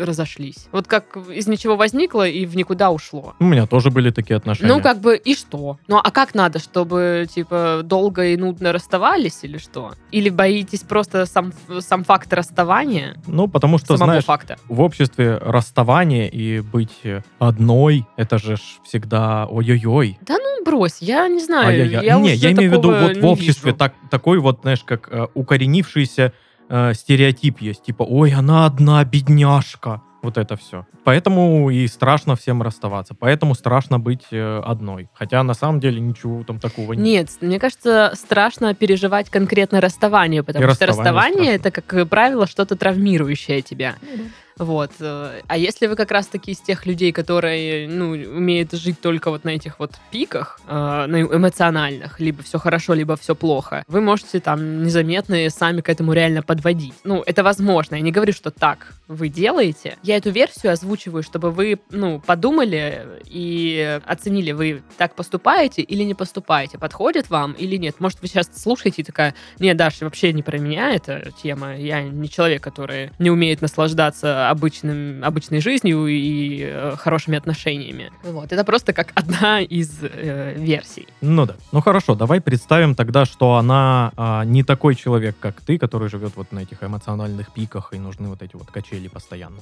разошлись. 0.00 0.68
Вот 0.72 0.86
как 0.86 1.16
из 1.16 1.46
ничего 1.46 1.76
возникло 1.76 2.26
и 2.26 2.46
в 2.46 2.56
никуда 2.56 2.90
ушло. 2.90 3.34
У 3.38 3.44
меня 3.44 3.66
тоже 3.66 3.90
были 3.90 4.10
такие 4.10 4.36
отношения. 4.36 4.72
Ну, 4.72 4.80
как 4.80 5.00
бы, 5.00 5.16
и 5.16 5.34
что? 5.34 5.78
Ну, 5.88 6.00
а 6.02 6.10
как 6.10 6.34
надо, 6.34 6.58
чтобы, 6.58 7.26
типа, 7.32 7.80
долго 7.82 8.26
и 8.26 8.36
нудно 8.36 8.72
расставались 8.72 9.40
или 9.42 9.58
что? 9.58 9.92
Или 10.12 10.28
боитесь 10.28 10.80
просто 10.80 11.26
сам, 11.26 11.52
сам 11.80 12.04
факт 12.04 12.32
расставания? 12.32 13.16
Ну, 13.26 13.48
потому 13.48 13.78
что, 13.78 13.96
самого 13.96 14.06
знаешь, 14.06 14.24
факта. 14.24 14.56
в 14.68 14.80
обществе 14.80 15.38
расставание 15.38 16.28
и 16.28 16.60
быть 16.60 17.02
одной, 17.38 18.06
это 18.16 18.38
же 18.38 18.56
всегда 18.84 19.46
ой-ой-ой. 19.46 20.18
Да 20.22 20.36
ну, 20.38 20.64
брось, 20.64 20.98
я 21.00 21.26
не 21.28 21.40
знаю. 21.40 21.68
Ай-яй-яй. 21.68 22.04
Я 22.04 22.18
не, 22.18 22.32
уже 22.32 22.34
я 22.34 22.52
имею 22.52 22.70
в 22.70 22.74
виду, 22.74 22.90
вот 22.90 23.16
в 23.16 23.20
не 23.20 23.28
обществе 23.28 23.72
так, 23.72 23.94
такой 24.10 24.38
вот, 24.38 24.60
знаешь, 24.62 24.84
как 24.84 25.08
э, 25.10 25.26
укоренившийся 25.34 26.32
э, 26.68 26.94
стереотип 26.94 27.60
есть. 27.60 27.82
Типа, 27.82 28.02
ой, 28.02 28.32
она 28.32 28.66
одна 28.66 29.04
бедняжка. 29.04 30.02
Вот 30.22 30.38
это 30.38 30.56
все. 30.56 30.86
Поэтому 31.04 31.70
и 31.70 31.86
страшно 31.86 32.34
всем 32.34 32.60
расставаться. 32.60 33.14
Поэтому 33.14 33.54
страшно 33.54 34.00
быть 34.00 34.24
э, 34.32 34.60
одной. 34.64 35.08
Хотя 35.14 35.42
на 35.44 35.54
самом 35.54 35.78
деле 35.78 36.00
ничего 36.00 36.42
там 36.42 36.58
такого 36.58 36.94
нет. 36.94 37.04
Нет, 37.04 37.30
мне 37.40 37.60
кажется, 37.60 38.12
страшно 38.14 38.74
переживать 38.74 39.30
конкретно 39.30 39.80
расставание, 39.80 40.42
потому 40.42 40.64
И 40.64 40.74
что 40.74 40.86
расставание 40.86 41.52
расставание 41.54 41.54
это, 41.54 41.70
как 41.70 42.08
правило, 42.08 42.48
что-то 42.48 42.74
травмирующее 42.74 43.62
тебя. 43.62 43.94
Ну 44.02 44.24
Вот. 44.58 44.92
э, 45.00 45.42
А 45.46 45.56
если 45.56 45.86
вы 45.86 45.96
как 45.96 46.10
раз-таки 46.10 46.52
из 46.52 46.60
тех 46.60 46.86
людей, 46.86 47.12
которые, 47.12 47.88
ну, 47.88 48.10
умеют 48.10 48.72
жить 48.72 49.00
только 49.00 49.30
вот 49.30 49.44
на 49.44 49.50
этих 49.50 49.78
вот 49.78 49.92
пиках, 50.10 50.60
э, 50.66 51.06
на 51.06 51.20
эмоциональных, 51.22 52.20
либо 52.20 52.42
все 52.42 52.58
хорошо, 52.58 52.94
либо 52.94 53.16
все 53.16 53.34
плохо, 53.34 53.84
вы 53.88 54.00
можете 54.00 54.40
там 54.40 54.82
незаметно 54.82 55.36
сами 55.50 55.80
к 55.80 55.88
этому 55.88 56.12
реально 56.12 56.42
подводить. 56.42 56.94
Ну, 57.04 57.22
это 57.26 57.42
возможно. 57.42 57.96
Я 57.96 58.00
не 58.00 58.12
говорю, 58.12 58.32
что 58.32 58.50
так 58.50 58.94
вы 59.08 59.28
делаете. 59.28 59.96
Я 60.02 60.16
эту 60.16 60.30
версию 60.30 60.72
озвучиваю, 60.72 61.22
чтобы 61.22 61.50
вы, 61.50 61.78
ну, 61.90 62.20
подумали 62.20 63.06
и 63.26 64.00
оценили, 64.06 64.52
вы 64.52 64.82
так 64.96 65.14
поступаете 65.14 65.82
или 65.82 66.02
не 66.02 66.14
поступаете, 66.14 66.78
подходит 66.78 67.30
вам 67.30 67.52
или 67.52 67.76
нет. 67.76 67.96
Может, 67.98 68.22
вы 68.22 68.28
сейчас 68.28 68.50
слушаете 68.54 69.02
и 69.02 69.04
такая, 69.04 69.34
нет, 69.58 69.76
Даша, 69.76 70.04
вообще 70.04 70.32
не 70.32 70.42
про 70.42 70.58
меня 70.58 70.94
эта 70.94 71.30
тема. 71.42 71.76
Я 71.76 72.02
не 72.02 72.28
человек, 72.28 72.62
который 72.62 73.10
не 73.18 73.30
умеет 73.30 73.60
наслаждаться 73.60 74.45
обычным, 74.50 75.24
обычной 75.24 75.60
жизнью 75.60 76.06
и 76.06 76.62
э, 76.62 76.96
хорошими 76.96 77.38
отношениями. 77.38 78.10
Вот. 78.22 78.52
Это 78.52 78.64
просто 78.64 78.92
как 78.92 79.12
одна 79.14 79.60
из 79.60 79.98
э, 80.02 80.54
версий. 80.56 81.08
Ну 81.20 81.46
да. 81.46 81.56
Ну 81.72 81.80
хорошо, 81.80 82.14
давай 82.14 82.40
представим 82.40 82.94
тогда, 82.94 83.24
что 83.24 83.54
она 83.54 84.12
а, 84.16 84.44
не 84.44 84.62
такой 84.62 84.94
человек, 84.94 85.36
как 85.40 85.60
ты, 85.60 85.78
который 85.78 86.08
живет 86.08 86.32
вот 86.36 86.52
на 86.52 86.60
этих 86.60 86.82
эмоциональных 86.82 87.52
пиках 87.52 87.92
и 87.92 87.98
нужны 87.98 88.28
вот 88.28 88.42
эти 88.42 88.56
вот 88.56 88.70
качели 88.70 89.08
постоянно. 89.08 89.58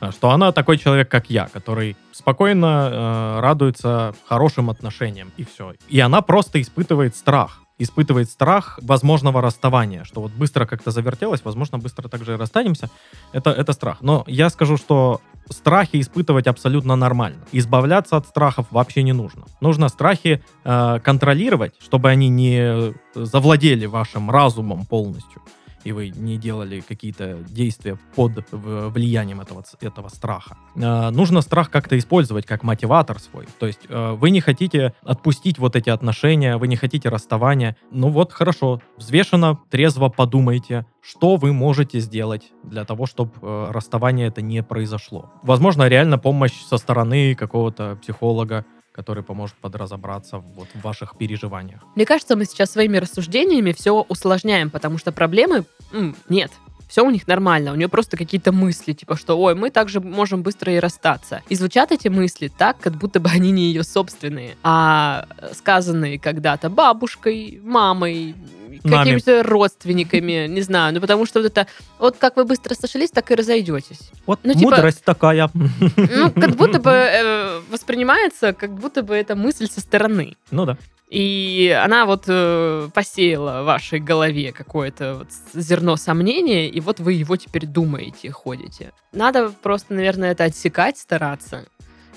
А, 0.00 0.12
Что 0.12 0.30
она 0.30 0.52
такой 0.52 0.78
человек, 0.78 1.08
как 1.08 1.30
я, 1.30 1.48
который 1.48 1.96
спокойно 2.12 2.90
э, 2.90 3.40
радуется 3.40 4.14
хорошим 4.26 4.70
отношениям 4.70 5.32
и 5.36 5.44
все. 5.44 5.74
И 5.88 6.00
она 6.00 6.22
просто 6.22 6.60
испытывает 6.60 7.16
страх. 7.16 7.63
Испытывает 7.78 8.30
страх 8.30 8.78
возможного 8.82 9.40
расставания, 9.40 10.04
что 10.04 10.20
вот 10.20 10.32
быстро 10.32 10.66
как-то 10.66 10.90
завертелось, 10.90 11.44
возможно, 11.44 11.78
быстро 11.78 12.08
также 12.08 12.34
и 12.34 12.36
расстанемся. 12.36 12.88
Это, 13.32 13.50
это 13.50 13.72
страх. 13.72 13.98
Но 14.00 14.24
я 14.28 14.48
скажу, 14.50 14.76
что 14.76 15.20
страхи 15.50 16.00
испытывать 16.00 16.46
абсолютно 16.46 16.96
нормально. 16.96 17.44
Избавляться 17.52 18.16
от 18.16 18.26
страхов 18.26 18.66
вообще 18.70 19.02
не 19.02 19.12
нужно. 19.12 19.44
Нужно 19.60 19.88
страхи 19.88 20.42
э, 20.64 21.00
контролировать, 21.02 21.74
чтобы 21.80 22.10
они 22.10 22.28
не 22.28 22.94
завладели 23.14 23.86
вашим 23.86 24.30
разумом 24.30 24.86
полностью, 24.86 25.42
и 25.84 25.92
вы 25.92 26.08
не 26.08 26.36
делали 26.36 26.80
какие-то 26.80 27.38
действия 27.48 27.98
под 28.14 28.44
влиянием 28.50 29.40
этого, 29.40 29.64
этого 29.80 30.08
страха. 30.08 30.56
Э, 30.76 31.10
нужно 31.10 31.40
страх 31.40 31.70
как-то 31.70 31.96
использовать 31.98 32.46
как 32.46 32.62
мотиватор 32.62 33.18
свой. 33.18 33.46
То 33.58 33.66
есть 33.66 33.80
э, 33.88 34.12
вы 34.12 34.30
не 34.30 34.40
хотите 34.40 34.94
отпустить 35.02 35.58
вот 35.58 35.76
эти 35.76 35.90
отношения, 35.90 36.56
вы 36.56 36.68
не 36.68 36.76
хотите 36.76 37.08
расставания. 37.08 37.76
Ну 37.90 38.08
вот, 38.08 38.32
хорошо, 38.32 38.80
взвешенно, 38.96 39.58
трезво 39.70 40.08
подумайте, 40.08 40.86
что 41.00 41.36
вы 41.36 41.52
можете 41.52 42.00
сделать 42.00 42.52
для 42.62 42.84
того, 42.84 43.06
чтобы 43.06 43.32
расставание 43.70 44.28
это 44.28 44.40
не 44.40 44.62
произошло. 44.62 45.30
Возможно, 45.42 45.86
реально 45.86 46.18
помощь 46.18 46.54
со 46.62 46.78
стороны 46.78 47.34
какого-то 47.34 47.98
психолога, 48.00 48.64
который 48.94 49.24
поможет 49.24 49.56
подразобраться 49.56 50.38
вот 50.38 50.68
в 50.72 50.80
ваших 50.80 51.18
переживаниях. 51.18 51.82
Мне 51.96 52.06
кажется, 52.06 52.36
мы 52.36 52.44
сейчас 52.44 52.70
своими 52.70 52.96
рассуждениями 52.98 53.72
все 53.72 53.90
усложняем, 54.08 54.70
потому 54.70 54.98
что 54.98 55.10
проблемы 55.10 55.64
м, 55.92 56.16
нет. 56.28 56.52
Все 56.88 57.04
у 57.04 57.10
них 57.10 57.26
нормально, 57.26 57.72
у 57.72 57.74
нее 57.74 57.88
просто 57.88 58.16
какие-то 58.16 58.52
мысли, 58.52 58.92
типа, 58.92 59.16
что, 59.16 59.38
ой, 59.38 59.54
мы 59.54 59.70
также 59.70 60.00
можем 60.00 60.42
быстро 60.42 60.72
и 60.72 60.78
расстаться. 60.78 61.42
И 61.48 61.54
звучат 61.54 61.92
эти 61.92 62.08
мысли 62.08 62.48
так, 62.48 62.78
как 62.78 62.94
будто 62.94 63.20
бы 63.20 63.30
они 63.30 63.50
не 63.50 63.64
ее 63.64 63.84
собственные, 63.84 64.56
а 64.62 65.26
сказанные 65.52 66.18
когда-то 66.18 66.70
бабушкой, 66.70 67.60
мамой, 67.62 68.34
какими-то 68.82 69.42
родственниками, 69.42 70.46
не 70.46 70.60
знаю, 70.62 70.94
ну 70.94 71.00
потому 71.00 71.26
что 71.26 71.40
вот 71.40 71.46
это, 71.46 71.66
вот 71.98 72.16
как 72.18 72.36
вы 72.36 72.44
быстро 72.44 72.74
сошлись, 72.74 73.10
так 73.10 73.30
и 73.30 73.34
разойдетесь. 73.34 74.10
Вот 74.26 74.40
Ну, 74.42 74.54
типа- 74.54 74.70
мудрость 74.70 75.04
такая. 75.04 75.50
Ну, 75.54 76.30
как 76.30 76.56
будто 76.56 76.80
бы 76.80 76.90
э, 76.90 77.60
воспринимается, 77.70 78.52
как 78.52 78.74
будто 78.74 79.02
бы 79.02 79.14
это 79.14 79.36
мысль 79.36 79.68
со 79.68 79.80
стороны. 79.80 80.36
Ну 80.50 80.66
да. 80.66 80.76
И 81.10 81.76
она 81.84 82.06
вот 82.06 82.24
э, 82.28 82.88
посеяла 82.92 83.62
в 83.62 83.66
вашей 83.66 84.00
голове 84.00 84.52
какое-то 84.52 85.16
вот 85.16 85.28
зерно 85.52 85.96
сомнения, 85.96 86.68
и 86.68 86.80
вот 86.80 86.98
вы 86.98 87.12
его 87.12 87.36
теперь 87.36 87.66
думаете, 87.66 88.30
ходите. 88.30 88.92
Надо 89.12 89.50
просто, 89.62 89.94
наверное, 89.94 90.32
это 90.32 90.44
отсекать, 90.44 90.98
стараться, 90.98 91.66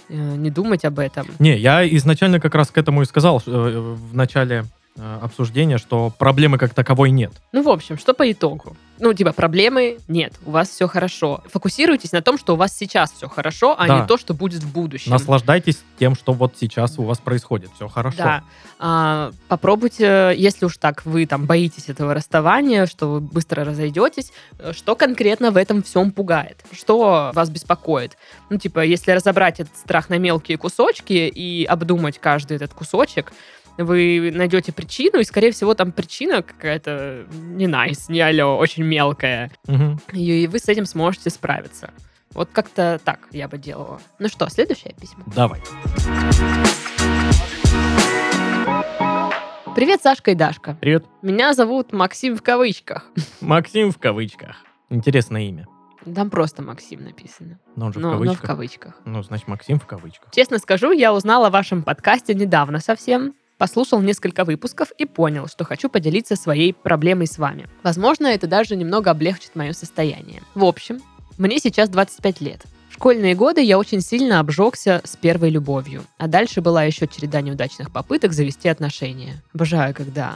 э, 0.09 0.15
не 0.15 0.49
думать 0.49 0.85
об 0.85 0.99
этом. 0.99 1.27
Не, 1.39 1.57
я 1.57 1.87
изначально 1.97 2.39
как 2.39 2.55
раз 2.55 2.71
к 2.71 2.77
этому 2.77 3.01
и 3.01 3.05
сказал 3.05 3.41
э, 3.45 3.51
в 3.51 4.15
начале 4.15 4.65
э, 4.97 5.19
обсуждения, 5.21 5.77
что 5.77 6.11
проблемы 6.17 6.57
как 6.57 6.73
таковой 6.73 7.11
нет. 7.11 7.31
Ну, 7.51 7.61
в 7.63 7.69
общем, 7.69 7.97
что 7.97 8.13
по 8.13 8.29
итогу? 8.31 8.75
Ну, 8.99 9.13
типа, 9.13 9.31
проблемы 9.31 9.99
нет, 10.07 10.33
у 10.45 10.51
вас 10.51 10.69
все 10.69 10.87
хорошо. 10.87 11.43
Фокусируйтесь 11.51 12.11
на 12.11 12.21
том, 12.23 12.37
что 12.39 12.53
у 12.53 12.57
вас 12.57 12.75
сейчас 12.75 13.11
все 13.11 13.29
хорошо, 13.29 13.75
а 13.77 13.87
Да. 13.87 13.99
не 14.01 14.07
то, 14.07 14.17
что 14.17 14.33
будет 14.33 14.63
в 14.63 14.71
будущем. 14.71 15.11
Наслаждайтесь 15.11 15.83
тем, 15.99 16.15
что 16.15 16.33
вот 16.33 16.55
сейчас 16.59 16.97
у 16.97 17.03
вас 17.03 17.19
происходит. 17.19 17.69
Все 17.75 17.87
хорошо. 17.87 18.17
Да. 18.17 18.43
А, 18.79 19.31
попробуйте, 19.47 20.33
если 20.35 20.65
уж 20.65 20.77
так 20.77 21.05
вы 21.05 21.25
там 21.27 21.45
боитесь 21.45 21.89
этого 21.89 22.13
расставания, 22.13 22.85
что 22.87 23.07
вы 23.13 23.21
быстро 23.21 23.63
разойдетесь, 23.63 24.31
э, 24.59 24.73
что 24.73 24.95
конкретно 24.95 25.51
в 25.51 25.57
этом 25.57 25.83
всем 25.83 26.11
пугает? 26.11 26.63
Что 26.71 27.31
вас 27.33 27.49
беспокоит? 27.49 28.17
Ну, 28.49 28.57
типа, 28.57 28.83
если 28.83 29.11
разобрать 29.11 29.59
этот 29.59 29.75
страх 29.77 30.09
на 30.09 30.17
мелкие 30.17 30.57
кусочки 30.57 31.13
и 31.13 31.65
обдумать 31.65 32.17
каждый 32.19 32.57
этот 32.57 32.73
кусочек, 32.73 33.31
вы 33.77 34.31
найдете 34.33 34.71
причину, 34.71 35.19
и, 35.19 35.23
скорее 35.23 35.51
всего, 35.51 35.73
там 35.73 35.91
причина 35.91 36.41
какая-то 36.41 37.25
не 37.31 37.65
nice, 37.65 38.05
не 38.09 38.21
алло, 38.21 38.57
очень 38.57 38.83
мелкая. 38.83 39.51
Мгм. 39.67 39.99
И 40.13 40.47
вы 40.47 40.59
с 40.59 40.67
этим 40.67 40.85
сможете 40.85 41.29
справиться. 41.29 41.91
Вот 42.33 42.49
как-то 42.51 42.99
так 43.03 43.19
я 43.31 43.47
бы 43.47 43.57
делала. 43.57 43.99
Ну 44.19 44.27
что, 44.29 44.49
следующее 44.49 44.93
письмо. 44.99 45.23
Давай. 45.27 45.61
Привет, 49.75 50.01
Сашка 50.01 50.31
и 50.31 50.35
Дашка. 50.35 50.75
Привет. 50.81 51.05
Меня 51.21 51.53
зовут 51.53 51.93
Максим 51.93 52.35
в 52.35 52.41
кавычках. 52.41 53.05
Максим 53.41 53.91
в 53.91 53.99
кавычках. 53.99 54.55
Интересное 54.89 55.43
имя. 55.43 55.67
Там 56.15 56.29
просто 56.29 56.63
Максим 56.63 57.03
написано. 57.03 57.59
Но 57.75 57.87
он 57.87 57.93
же 57.93 57.99
Но, 57.99 58.17
в 58.17 58.23
но 58.23 58.33
в 58.33 58.41
кавычках. 58.41 58.47
кавычках. 58.47 59.01
Ну, 59.05 59.21
значит, 59.23 59.47
Максим 59.47 59.79
в 59.79 59.85
кавычках. 59.85 60.31
Честно 60.31 60.57
скажу, 60.57 60.91
я 60.91 61.13
узнал 61.13 61.45
о 61.45 61.49
вашем 61.49 61.83
подкасте 61.83 62.33
недавно 62.33 62.79
совсем. 62.79 63.35
Послушал 63.57 64.01
несколько 64.01 64.45
выпусков 64.45 64.91
и 64.99 65.05
понял, 65.05 65.47
что 65.47 65.63
хочу 65.63 65.89
поделиться 65.89 66.35
своей 66.35 66.73
проблемой 66.73 67.25
с 67.25 67.39
вами. 67.39 67.67
Возможно, 67.81 68.27
это 68.27 68.45
даже 68.45 68.75
немного 68.75 69.09
облегчит 69.09 69.55
мое 69.55 69.73
состояние. 69.73 70.43
В 70.53 70.63
общем, 70.63 71.01
мне 71.39 71.57
сейчас 71.57 71.89
25 71.89 72.41
лет. 72.41 72.61
В 72.89 72.93
школьные 72.93 73.33
годы 73.33 73.61
я 73.61 73.79
очень 73.79 74.01
сильно 74.01 74.39
обжегся 74.39 75.01
с 75.03 75.15
первой 75.15 75.49
любовью. 75.49 76.03
А 76.17 76.27
дальше 76.27 76.61
была 76.61 76.83
еще 76.83 77.07
череда 77.07 77.41
неудачных 77.41 77.91
попыток 77.91 78.33
завести 78.33 78.69
отношения. 78.69 79.41
Обожаю, 79.53 79.95
когда 79.95 80.35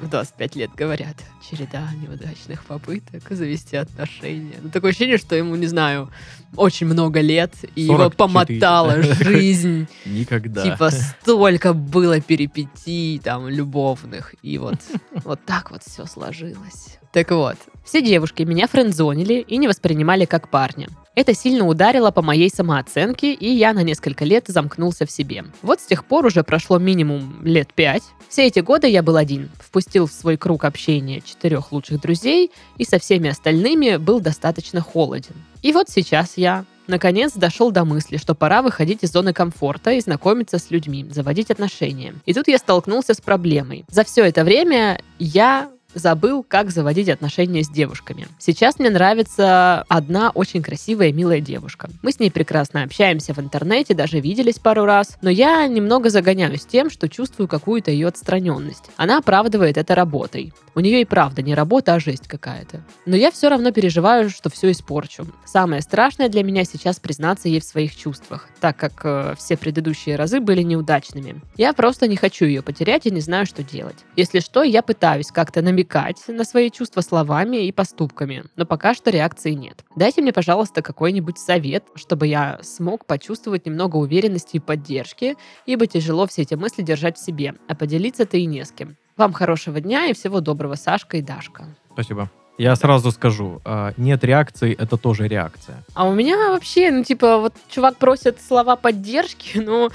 в 0.00 0.08
25 0.08 0.56
лет 0.56 0.70
говорят, 0.74 1.16
череда 1.48 1.88
неудачных 2.02 2.64
попыток 2.64 3.22
завести 3.30 3.76
отношения. 3.76 4.56
Ну, 4.60 4.70
такое 4.70 4.90
ощущение, 4.90 5.18
что 5.18 5.36
ему, 5.36 5.54
не 5.56 5.66
знаю, 5.66 6.10
очень 6.56 6.86
много 6.86 7.20
лет, 7.20 7.52
и 7.74 7.82
его 7.82 8.10
44. 8.10 8.16
помотала 8.16 9.02
жизнь. 9.02 9.86
Никогда. 10.04 10.62
Типа 10.62 10.90
столько 10.90 11.72
было 11.72 12.20
перипетий 12.20 13.18
там 13.18 13.48
любовных, 13.48 14.34
и 14.42 14.58
вот, 14.58 14.78
вот 15.24 15.44
так 15.44 15.70
вот 15.70 15.82
все 15.82 16.06
сложилось. 16.06 16.98
Так 17.12 17.30
вот, 17.30 17.56
все 17.84 18.02
девушки 18.02 18.42
меня 18.42 18.66
френдзонили 18.66 19.34
и 19.34 19.56
не 19.56 19.68
воспринимали 19.68 20.24
как 20.24 20.50
парня. 20.50 20.88
Это 21.16 21.32
сильно 21.34 21.66
ударило 21.66 22.10
по 22.10 22.20
моей 22.20 22.50
самооценке, 22.50 23.32
и 23.32 23.48
я 23.48 23.72
на 23.72 23.82
несколько 23.82 24.26
лет 24.26 24.44
замкнулся 24.48 25.06
в 25.06 25.10
себе. 25.10 25.46
Вот 25.62 25.80
с 25.80 25.86
тех 25.86 26.04
пор 26.04 26.26
уже 26.26 26.44
прошло 26.44 26.78
минимум 26.78 27.40
лет 27.42 27.72
пять. 27.72 28.02
Все 28.28 28.46
эти 28.46 28.60
годы 28.60 28.86
я 28.88 29.02
был 29.02 29.16
один, 29.16 29.48
впустил 29.58 30.06
в 30.06 30.12
свой 30.12 30.36
круг 30.36 30.66
общения 30.66 31.22
четырех 31.22 31.72
лучших 31.72 32.02
друзей, 32.02 32.52
и 32.76 32.84
со 32.84 32.98
всеми 32.98 33.30
остальными 33.30 33.96
был 33.96 34.20
достаточно 34.20 34.82
холоден. 34.82 35.34
И 35.62 35.72
вот 35.72 35.88
сейчас 35.88 36.34
я, 36.36 36.66
наконец, 36.86 37.32
дошел 37.32 37.70
до 37.70 37.86
мысли, 37.86 38.18
что 38.18 38.34
пора 38.34 38.60
выходить 38.60 39.02
из 39.02 39.10
зоны 39.10 39.32
комфорта 39.32 39.92
и 39.92 40.00
знакомиться 40.00 40.58
с 40.58 40.70
людьми, 40.70 41.06
заводить 41.08 41.50
отношения. 41.50 42.12
И 42.26 42.34
тут 42.34 42.46
я 42.46 42.58
столкнулся 42.58 43.14
с 43.14 43.22
проблемой. 43.22 43.86
За 43.88 44.04
все 44.04 44.22
это 44.22 44.44
время 44.44 45.00
я 45.18 45.70
Забыл, 45.96 46.44
как 46.46 46.70
заводить 46.70 47.08
отношения 47.08 47.64
с 47.64 47.70
девушками. 47.70 48.28
Сейчас 48.38 48.78
мне 48.78 48.90
нравится 48.90 49.82
одна 49.88 50.28
очень 50.28 50.62
красивая 50.62 51.10
милая 51.10 51.40
девушка. 51.40 51.88
Мы 52.02 52.12
с 52.12 52.20
ней 52.20 52.30
прекрасно 52.30 52.82
общаемся 52.82 53.32
в 53.32 53.38
интернете, 53.38 53.94
даже 53.94 54.20
виделись 54.20 54.58
пару 54.58 54.84
раз, 54.84 55.16
но 55.22 55.30
я 55.30 55.66
немного 55.66 56.10
загоняюсь 56.10 56.66
тем, 56.66 56.90
что 56.90 57.08
чувствую 57.08 57.48
какую-то 57.48 57.90
ее 57.90 58.08
отстраненность. 58.08 58.90
Она 58.98 59.16
оправдывает 59.16 59.78
это 59.78 59.94
работой. 59.94 60.52
У 60.74 60.80
нее 60.80 61.00
и 61.00 61.06
правда 61.06 61.40
не 61.40 61.54
работа, 61.54 61.94
а 61.94 62.00
жесть 62.00 62.28
какая-то. 62.28 62.84
Но 63.06 63.16
я 63.16 63.30
все 63.30 63.48
равно 63.48 63.70
переживаю, 63.70 64.28
что 64.28 64.50
все 64.50 64.72
испорчу. 64.72 65.26
Самое 65.46 65.80
страшное 65.80 66.28
для 66.28 66.42
меня 66.42 66.64
сейчас 66.64 67.00
признаться 67.00 67.48
ей 67.48 67.60
в 67.60 67.64
своих 67.64 67.96
чувствах, 67.96 68.50
так 68.60 68.76
как 68.76 69.00
э, 69.04 69.34
все 69.38 69.56
предыдущие 69.56 70.16
разы 70.16 70.40
были 70.40 70.60
неудачными. 70.60 71.40
Я 71.56 71.72
просто 71.72 72.06
не 72.06 72.16
хочу 72.16 72.44
ее 72.44 72.60
потерять 72.60 73.06
и 73.06 73.10
не 73.10 73.20
знаю, 73.22 73.46
что 73.46 73.62
делать. 73.62 73.96
Если 74.14 74.40
что, 74.40 74.62
я 74.62 74.82
пытаюсь 74.82 75.28
как-то 75.28 75.62
намекать 75.86 76.22
на 76.28 76.44
свои 76.44 76.70
чувства 76.70 77.00
словами 77.00 77.66
и 77.66 77.72
поступками, 77.72 78.44
но 78.56 78.66
пока 78.66 78.94
что 78.94 79.10
реакции 79.10 79.52
нет. 79.52 79.84
Дайте 79.96 80.22
мне, 80.22 80.32
пожалуйста, 80.32 80.82
какой-нибудь 80.82 81.38
совет, 81.38 81.84
чтобы 81.94 82.26
я 82.26 82.58
смог 82.62 83.06
почувствовать 83.06 83.66
немного 83.66 83.96
уверенности 83.96 84.56
и 84.56 84.60
поддержки, 84.60 85.36
ибо 85.66 85.86
тяжело 85.86 86.26
все 86.26 86.42
эти 86.42 86.54
мысли 86.54 86.82
держать 86.82 87.16
в 87.16 87.24
себе, 87.24 87.54
а 87.68 87.74
поделиться-то 87.74 88.36
и 88.36 88.46
не 88.46 88.64
с 88.64 88.72
кем. 88.72 88.96
Вам 89.16 89.32
хорошего 89.32 89.80
дня 89.80 90.06
и 90.06 90.14
всего 90.14 90.40
доброго, 90.40 90.74
Сашка 90.74 91.16
и 91.16 91.22
Дашка. 91.22 91.64
Спасибо. 91.92 92.30
Я 92.58 92.74
сразу 92.76 93.12
скажу, 93.12 93.60
а, 93.64 93.92
нет 93.98 94.24
реакции, 94.24 94.74
это 94.78 94.96
тоже 94.96 95.28
реакция. 95.28 95.84
А 95.94 96.08
у 96.08 96.14
меня 96.14 96.36
вообще, 96.50 96.90
ну, 96.90 97.04
типа, 97.04 97.38
вот 97.38 97.54
чувак 97.68 97.98
просит 97.98 98.40
слова 98.40 98.76
поддержки, 98.76 99.58
но 99.64 99.90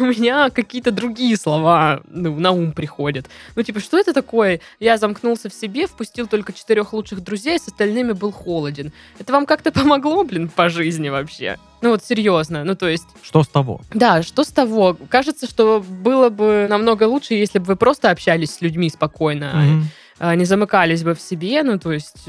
у 0.00 0.04
меня 0.04 0.48
какие-то 0.50 0.92
другие 0.92 1.36
слова 1.36 2.00
ну, 2.08 2.38
на 2.38 2.52
ум 2.52 2.72
приходят. 2.72 3.26
Ну, 3.54 3.62
типа, 3.62 3.80
что 3.80 3.98
это 3.98 4.14
такое? 4.14 4.60
Я 4.80 4.96
замкнулся 4.96 5.50
в 5.50 5.54
себе, 5.54 5.86
впустил 5.86 6.26
только 6.26 6.54
четырех 6.54 6.94
лучших 6.94 7.22
друзей, 7.22 7.58
с 7.58 7.68
остальными 7.68 8.12
был 8.12 8.32
холоден. 8.32 8.92
Это 9.18 9.32
вам 9.32 9.44
как-то 9.44 9.70
помогло, 9.70 10.24
блин, 10.24 10.48
по 10.48 10.70
жизни 10.70 11.10
вообще? 11.10 11.58
Ну 11.82 11.90
вот 11.90 12.02
серьезно, 12.02 12.64
ну 12.64 12.74
то 12.74 12.88
есть... 12.88 13.06
Что 13.22 13.42
с 13.42 13.48
того? 13.48 13.82
Да, 13.92 14.22
что 14.22 14.44
с 14.44 14.48
того? 14.48 14.96
Кажется, 15.10 15.46
что 15.46 15.84
было 15.86 16.30
бы 16.30 16.66
намного 16.70 17.04
лучше, 17.04 17.34
если 17.34 17.58
бы 17.58 17.66
вы 17.66 17.76
просто 17.76 18.10
общались 18.10 18.54
с 18.54 18.60
людьми 18.62 18.88
спокойно, 18.88 19.52
Мгм. 19.54 19.88
А, 20.18 20.34
не 20.34 20.44
замыкались 20.44 21.02
бы 21.02 21.14
в 21.14 21.20
себе, 21.20 21.62
ну, 21.62 21.78
то 21.78 21.92
есть 21.92 22.28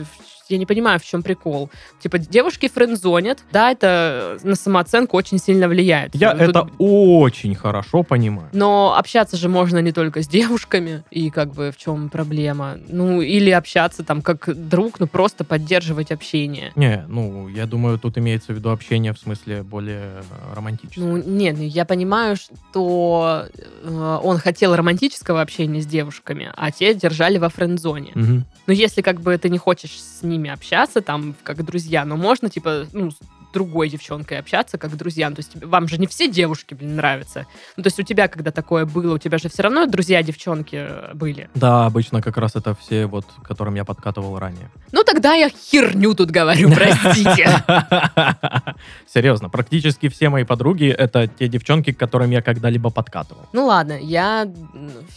я 0.50 0.58
не 0.58 0.66
понимаю, 0.66 1.00
в 1.00 1.06
чем 1.06 1.24
прикол. 1.24 1.70
Типа, 2.01 2.18
девушки 2.18 2.68
френдзонят, 2.68 3.39
да, 3.51 3.72
это 3.72 4.38
на 4.44 4.56
самооценку 4.56 5.18
очень 5.18 5.39
сильно 5.39 5.68
влияет. 5.68 6.16
Я 6.16 6.32
Тут- 6.32 6.42
это 6.42 6.70
очень 6.77 7.56
хорошо 7.56 8.04
понимаю. 8.04 8.50
Но 8.54 8.96
общаться 8.98 9.38
же 9.38 9.50
можно 9.50 9.80
не 9.80 9.92
только 9.92 10.22
с 10.22 10.27
девушками, 10.27 11.04
и 11.12 11.30
как 11.30 11.54
бы 11.54 11.72
в 11.72 11.77
чем 11.77 12.10
проблема? 12.10 12.77
Ну, 12.88 13.22
или 13.22 13.50
общаться 13.51 14.04
там 14.04 14.22
как 14.22 14.50
друг, 14.70 15.00
ну, 15.00 15.08
просто 15.08 15.44
поддерживать 15.44 16.12
общение. 16.12 16.72
Не, 16.75 17.06
ну, 17.08 17.48
я 17.48 17.66
думаю, 17.66 18.00
тут 18.00 18.18
имеется 18.18 18.54
в 18.54 18.56
виду 18.56 18.70
общение 18.70 19.13
в 19.13 19.20
смысле 19.20 19.63
более 19.63 19.98
э, 19.98 20.56
романтическое. 20.56 21.04
Ну, 21.04 21.18
нет, 21.18 21.58
ну, 21.58 21.63
я 21.63 21.86
понимаю, 21.86 22.36
что 22.36 23.46
э, 23.84 24.20
он 24.24 24.38
хотел 24.38 24.75
романтического 24.75 25.42
общения 25.42 25.82
с 25.82 25.86
девушками, 25.86 26.51
а 26.56 26.72
те 26.72 26.94
держали 26.94 27.38
во 27.38 27.50
френд-зоне. 27.50 28.12
Мгм. 28.16 28.46
Но 28.68 28.74
если 28.74 29.01
как 29.01 29.22
бы 29.22 29.38
ты 29.38 29.50
не 29.50 29.58
хочешь 29.58 30.00
с 30.00 30.24
ними 30.38 30.50
общаться, 30.50 31.01
там, 31.01 31.36
как 31.44 31.63
друзья, 31.65 32.06
но 32.06 32.15
можно, 32.15 32.50
типа, 32.50 32.88
ну, 32.94 33.12
с 33.12 33.17
другой 33.53 33.89
девчонкой 33.89 34.39
общаться, 34.39 34.77
как 34.77 34.96
друзья. 34.96 35.29
Ну, 35.29 35.36
То 35.36 35.39
есть 35.39 35.63
вам 35.63 35.88
же 35.88 35.98
не 35.98 36.08
все 36.08 36.27
девушки, 36.27 36.74
блин, 36.74 36.96
нравятся. 36.96 37.48
Ну, 37.75 37.84
то 37.84 37.88
есть 37.88 38.00
у 38.00 38.03
тебя, 38.03 38.27
когда 38.27 38.51
такое 38.51 38.86
было, 38.86 39.15
у 39.15 39.17
тебя 39.17 39.38
же 39.38 39.50
все 39.50 39.63
равно 39.63 39.86
друзья-девчонки 39.86 40.75
э, 40.75 41.13
были. 41.13 41.50
Да, 41.56 41.86
обычно 41.86 42.22
как 42.22 42.38
раз 42.38 42.56
это 42.56 42.75
все, 42.75 43.06
вот, 43.08 43.25
которым 43.44 43.75
я 43.75 43.86
подкатывал 43.86 44.38
ранее. 44.38 44.70
Ну, 44.91 45.03
тогда 45.03 45.34
я 45.34 45.50
херню 45.50 46.13
тут 46.13 46.32
говорю, 46.32 46.72
простите. 46.72 47.63
Серьезно, 49.08 49.50
практически 49.50 50.10
все 50.10 50.29
мои 50.29 50.44
подруги 50.44 50.88
это 50.88 51.27
те 51.27 51.48
девчонки, 51.48 51.94
к 51.94 51.98
которым 51.98 52.32
я 52.32 52.41
когда-либо 52.41 52.89
подкатывал. 52.89 53.48
Ну, 53.53 53.65
ладно, 53.65 53.98
я 54.00 54.48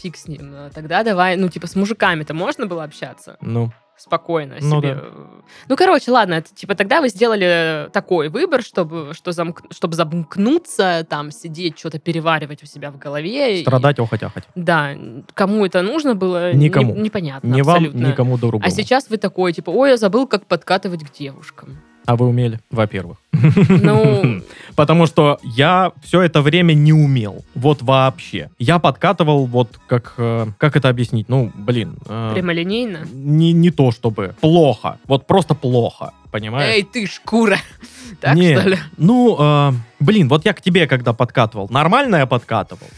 фиг 0.00 0.16
с 0.16 0.28
ним. 0.28 0.70
Тогда 0.72 1.02
давай, 1.02 1.36
ну, 1.36 1.48
типа, 1.48 1.66
с 1.66 1.74
мужиками-то 1.74 2.32
можно 2.32 2.66
было 2.66 2.84
общаться? 2.84 3.36
Ну, 3.40 3.70
спокойно 4.00 4.56
Ну 4.60 4.78
себе. 4.80 4.94
да. 4.94 5.02
Ну, 5.68 5.76
короче, 5.76 6.10
ладно, 6.10 6.34
это 6.34 6.54
типа 6.54 6.74
тогда 6.74 7.00
вы 7.00 7.08
сделали 7.08 7.88
такой 7.92 8.28
выбор, 8.28 8.62
чтобы, 8.62 9.12
что 9.14 9.30
замк- 9.32 9.72
чтобы 9.72 9.94
замкнуться, 9.94 11.06
там, 11.08 11.30
сидеть, 11.30 11.78
что-то 11.78 11.98
переваривать 11.98 12.62
у 12.62 12.66
себя 12.66 12.90
в 12.90 12.98
голове. 12.98 13.60
и- 13.60 13.62
страдать, 13.62 13.98
охоть-ахоть. 13.98 14.44
да, 14.54 14.90
кому 15.34 15.66
это 15.66 15.82
нужно 15.82 16.14
было, 16.14 16.52
Никому. 16.52 16.94
не- 16.94 17.02
непонятно 17.02 17.50
вам, 17.50 17.60
абсолютно. 17.76 18.06
никому 18.06 18.38
другому. 18.38 18.64
А 18.66 18.70
сейчас 18.70 19.08
вы 19.10 19.16
такой, 19.18 19.52
типа, 19.52 19.70
ой, 19.70 19.90
я 19.90 19.96
забыл, 19.96 20.26
как 20.26 20.46
подкатывать 20.46 21.04
к 21.04 21.12
девушкам. 21.12 21.78
А 22.06 22.16
вы 22.16 22.26
умели, 22.26 22.58
во-первых. 22.70 23.18
Ну, 23.68 24.42
Потому 24.76 25.06
что 25.06 25.38
я 25.42 25.92
все 26.02 26.22
это 26.22 26.40
время 26.42 26.72
не 26.74 26.92
умел. 26.92 27.44
Вот 27.54 27.82
вообще. 27.82 28.50
Я 28.58 28.78
подкатывал, 28.78 29.46
вот 29.46 29.78
как... 29.86 30.14
э, 30.16 30.46
Как 30.58 30.76
это 30.76 30.88
объяснить? 30.88 31.28
Ну, 31.28 31.50
блин. 31.54 31.98
э, 32.06 32.32
прямолинейно. 32.34 33.00
не, 33.12 33.52
не 33.52 33.70
то 33.70 33.90
чтобы. 33.90 34.34
Плохо. 34.40 34.98
Вот 35.06 35.26
просто 35.26 35.54
плохо. 35.54 36.12
Понимаешь? 36.30 36.74
Эй, 36.76 36.82
ты 36.82 37.06
шкура! 37.06 37.58
Так, 38.20 38.34
Не, 38.34 38.58
что 38.58 38.68
ли? 38.68 38.78
Ну, 38.96 39.36
э, 39.38 39.72
блин, 40.00 40.28
вот 40.28 40.44
я 40.44 40.52
к 40.52 40.60
тебе 40.60 40.86
когда 40.88 41.12
подкатывал. 41.12 41.68
Нормально 41.70 42.16
я 42.16 42.26
подкатывал? 42.26 42.88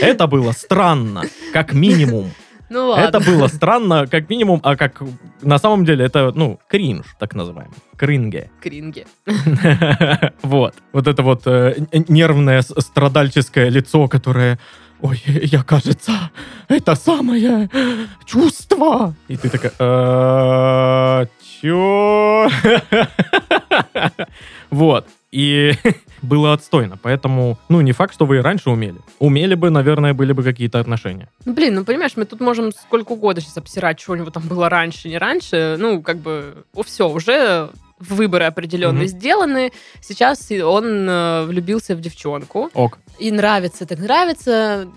Это 0.00 0.26
было 0.26 0.52
странно, 0.52 1.24
как 1.52 1.72
минимум. 1.72 2.30
Ну 2.70 2.88
ладно. 2.88 3.04
Это 3.04 3.20
было 3.20 3.48
странно, 3.48 4.06
как 4.06 4.28
минимум, 4.28 4.60
а 4.62 4.76
как 4.76 5.02
на 5.42 5.58
самом 5.58 5.84
деле 5.84 6.04
это, 6.04 6.32
ну, 6.34 6.58
кринж, 6.68 7.06
так 7.18 7.34
называемый. 7.34 7.76
Кринге. 7.96 8.50
Кринги. 8.60 9.06
Вот. 10.42 10.74
Вот 10.92 11.06
это 11.06 11.22
вот 11.22 11.42
э, 11.46 11.74
нервное 12.08 12.62
страдальческое 12.62 13.70
лицо, 13.70 14.08
которое... 14.08 14.58
Ой, 15.00 15.22
я, 15.26 15.62
кажется, 15.62 16.30
это 16.68 16.94
самое 16.96 17.68
чувство. 18.26 19.14
И 19.28 19.36
ты 19.36 19.48
такая... 19.48 19.72
«Э, 19.78 21.26
Чё? 21.60 22.48
Вот. 24.70 25.06
И 25.30 25.72
было 26.22 26.52
отстойно. 26.52 26.98
Поэтому, 27.00 27.58
ну, 27.68 27.80
не 27.80 27.92
факт, 27.92 28.14
что 28.14 28.26
вы 28.26 28.38
и 28.38 28.40
раньше 28.40 28.70
умели. 28.70 28.98
Умели 29.18 29.54
бы, 29.54 29.70
наверное, 29.70 30.14
были 30.14 30.32
бы 30.32 30.42
какие-то 30.42 30.80
отношения. 30.80 31.28
Ну, 31.44 31.54
блин, 31.54 31.74
ну, 31.74 31.84
понимаешь, 31.84 32.12
мы 32.16 32.24
тут 32.24 32.40
можем 32.40 32.72
сколько 32.72 33.12
угодно 33.12 33.40
сейчас 33.40 33.56
обсирать, 33.56 34.00
что 34.00 34.12
у 34.12 34.16
него 34.16 34.30
там 34.30 34.46
было 34.48 34.68
раньше, 34.68 35.08
не 35.08 35.18
раньше. 35.18 35.76
Ну, 35.78 36.02
как 36.02 36.18
бы, 36.18 36.64
все, 36.84 37.08
уже 37.08 37.70
выборы 38.00 38.44
определенные 38.44 39.08
Мгм. 39.08 39.18
сделаны. 39.18 39.72
Сейчас 40.00 40.50
он 40.50 41.08
э, 41.08 41.44
влюбился 41.44 41.94
в 41.96 42.00
девчонку. 42.00 42.70
Ок. 42.74 42.98
И 43.18 43.30
нравится, 43.32 43.86
так 43.86 43.98
нравится. 43.98 44.88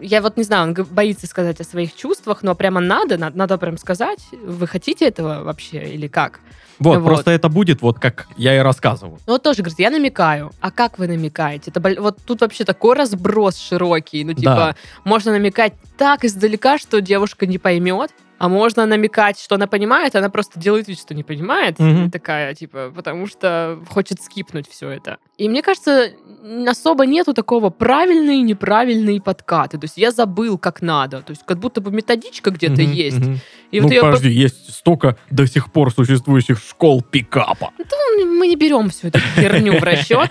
Я 0.00 0.22
вот 0.22 0.36
не 0.36 0.42
знаю, 0.44 0.62
он 0.68 0.74
боится 0.74 1.26
сказать 1.26 1.60
о 1.60 1.64
своих 1.64 1.94
чувствах, 1.94 2.42
но 2.42 2.54
прямо 2.54 2.80
надо, 2.80 3.18
надо, 3.18 3.36
надо 3.36 3.58
прям 3.58 3.78
сказать. 3.78 4.20
Вы 4.32 4.66
хотите 4.66 5.06
этого 5.06 5.42
вообще 5.44 5.84
или 5.94 6.08
как? 6.08 6.40
Вот, 6.78 6.98
Вот. 6.98 7.04
просто 7.06 7.30
это 7.32 7.48
будет 7.48 7.82
вот 7.82 7.98
как 7.98 8.28
я 8.36 8.54
и 8.56 8.58
рассказываю. 8.60 9.18
Ну, 9.26 9.32
вот 9.32 9.42
тоже, 9.42 9.62
говорит, 9.62 9.80
я 9.80 9.90
намекаю. 9.90 10.52
А 10.60 10.70
как 10.70 10.98
вы 10.98 11.08
намекаете? 11.08 11.72
Это, 11.74 11.80
вот 12.00 12.18
тут 12.24 12.40
вообще 12.40 12.64
такой 12.64 12.94
разброс 12.94 13.56
широкий. 13.58 14.22
Ну, 14.24 14.32
типа, 14.32 14.54
Да. 14.54 14.76
можно 15.04 15.32
намекать 15.32 15.72
так 15.96 16.24
издалека, 16.24 16.78
что 16.78 17.00
девушка 17.00 17.46
не 17.46 17.58
поймет, 17.58 18.12
а 18.38 18.48
можно 18.48 18.86
намекать, 18.86 19.38
что 19.40 19.56
она 19.56 19.66
понимает, 19.66 20.14
она 20.16 20.30
просто 20.30 20.58
делает 20.60 20.88
вид, 20.88 20.98
что 20.98 21.14
не 21.14 21.24
понимает. 21.24 21.78
И 21.80 22.10
такая, 22.10 22.54
типа, 22.54 22.92
потому 22.94 23.26
что 23.26 23.78
хочет 23.88 24.22
скипнуть 24.22 24.68
все 24.68 24.88
это. 24.90 25.18
И 25.36 25.48
мне 25.48 25.62
кажется, 25.62 26.10
особо 26.66 27.06
нету 27.06 27.34
такого 27.34 27.70
правильный 27.70 28.38
и 28.38 28.42
неправильный 28.42 29.20
подкаты. 29.20 29.78
То 29.78 29.84
есть 29.84 29.98
я 29.98 30.10
забыл, 30.10 30.58
как 30.58 30.82
надо. 30.82 31.22
То 31.22 31.30
есть 31.32 31.42
как 31.44 31.58
будто 31.58 31.80
бы 31.80 31.90
методичка 31.90 32.50
где-то 32.50 32.82
Мгм, 32.82 32.92
есть. 32.92 33.18
мгм. 33.18 33.40
И 33.70 33.80
ну, 33.80 33.88
вот 33.88 34.00
подожди, 34.00 34.30
есть 34.30 34.72
столько 34.72 35.16
до 35.30 35.46
сих 35.46 35.70
пор 35.70 35.92
существующих 35.92 36.58
школ 36.58 37.02
пикапа. 37.02 37.70
мы 38.38 38.46
не 38.46 38.56
берем 38.56 38.88
всю 38.88 39.08
эту 39.08 39.18
херню 39.36 39.78
в 39.78 39.82
расчет. 39.82 40.30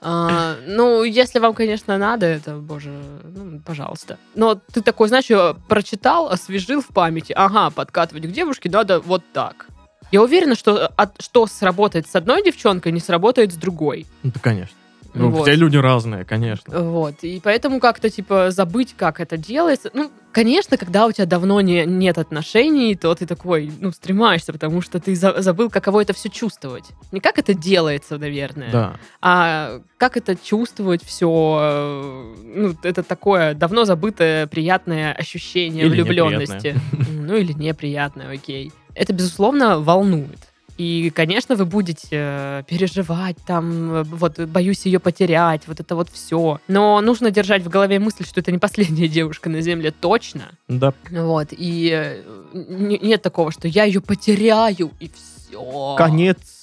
А, 0.00 0.56
Ну, 0.66 1.02
если 1.04 1.38
вам, 1.38 1.54
конечно, 1.54 1.96
надо, 1.98 2.26
это, 2.26 2.56
боже, 2.56 2.90
ну, 3.24 3.60
пожалуйста. 3.64 4.18
Но 4.34 4.54
ты 4.72 4.82
такой, 4.82 5.08
знаешь, 5.08 5.26
прочитал, 5.68 6.28
освежил 6.28 6.80
в 6.82 6.88
памяти. 6.88 7.32
Ага, 7.32 7.70
подкатывать 7.70 8.24
к 8.24 8.30
девушке 8.30 8.68
надо 8.70 9.00
вот 9.00 9.22
так. 9.32 9.66
Я 10.12 10.22
уверена, 10.22 10.54
что 10.54 10.86
от- 10.96 11.20
что 11.20 11.46
сработает 11.46 12.06
с 12.06 12.14
одной 12.14 12.44
девчонкой, 12.44 12.92
не 12.92 13.00
сработает 13.00 13.52
с 13.52 13.56
другой. 13.56 14.06
Ну, 14.22 14.30
да, 14.32 14.40
конечно. 14.40 14.76
Ну, 15.16 15.30
Вот. 15.30 15.42
все 15.42 15.54
люди 15.54 15.76
разные, 15.76 16.24
конечно. 16.24 16.78
Вот. 16.80 17.14
И 17.22 17.40
поэтому 17.42 17.80
как-то, 17.80 18.10
типа, 18.10 18.50
забыть, 18.50 18.94
как 18.96 19.20
это 19.20 19.36
делается. 19.36 19.90
Ну, 19.94 20.10
конечно, 20.32 20.76
когда 20.76 21.06
у 21.06 21.12
тебя 21.12 21.26
давно 21.26 21.60
не, 21.60 21.84
нет 21.86 22.18
отношений, 22.18 22.94
то 22.94 23.14
ты 23.14 23.26
такой, 23.26 23.70
ну, 23.80 23.92
стремаешься, 23.92 24.52
потому 24.52 24.82
что 24.82 25.00
ты 25.00 25.14
за- 25.16 25.40
забыл, 25.40 25.70
каково 25.70 26.02
это 26.02 26.12
все 26.12 26.28
чувствовать. 26.28 26.84
Не 27.12 27.20
как 27.20 27.38
это 27.38 27.54
делается, 27.54 28.18
наверное. 28.18 28.70
Да. 28.70 28.96
А 29.22 29.80
как 29.96 30.16
это 30.16 30.36
чувствовать 30.36 31.02
все 31.02 32.34
ну, 32.44 32.74
это 32.82 33.02
такое 33.02 33.54
давно 33.54 33.84
забытое 33.84 34.46
приятное 34.46 35.12
ощущение 35.12 35.86
Или 35.86 36.02
влюбленности. 36.02 36.74
Ну, 37.26 37.34
или 37.36 37.52
неприятное, 37.52 38.32
окей. 38.32 38.72
Это, 38.94 39.12
безусловно, 39.12 39.80
волнует. 39.80 40.38
И, 40.76 41.10
конечно, 41.10 41.56
вы 41.56 41.64
будете 41.64 42.08
э, 42.10 42.62
переживать 42.66 43.36
там, 43.46 43.92
э, 43.92 44.02
вот, 44.02 44.38
боюсь 44.40 44.84
ее 44.84 44.98
потерять, 45.00 45.62
вот 45.66 45.80
это 45.80 45.96
вот 45.96 46.08
все. 46.10 46.60
Но 46.68 47.00
нужно 47.00 47.30
держать 47.30 47.62
в 47.62 47.68
голове 47.68 47.98
мысль, 47.98 48.26
что 48.26 48.40
это 48.40 48.52
не 48.52 48.58
последняя 48.58 49.08
девушка 49.08 49.48
на 49.48 49.60
Земле, 49.62 49.90
точно. 49.90 50.50
Да. 50.68 50.92
Вот, 51.10 51.48
и 51.50 51.90
э, 51.92 52.22
нет 52.52 53.22
такого, 53.22 53.50
что 53.52 53.68
я 53.68 53.84
ее 53.84 54.00
потеряю, 54.00 54.90
и 55.00 55.10
все. 55.10 55.94
Конец 55.96 56.55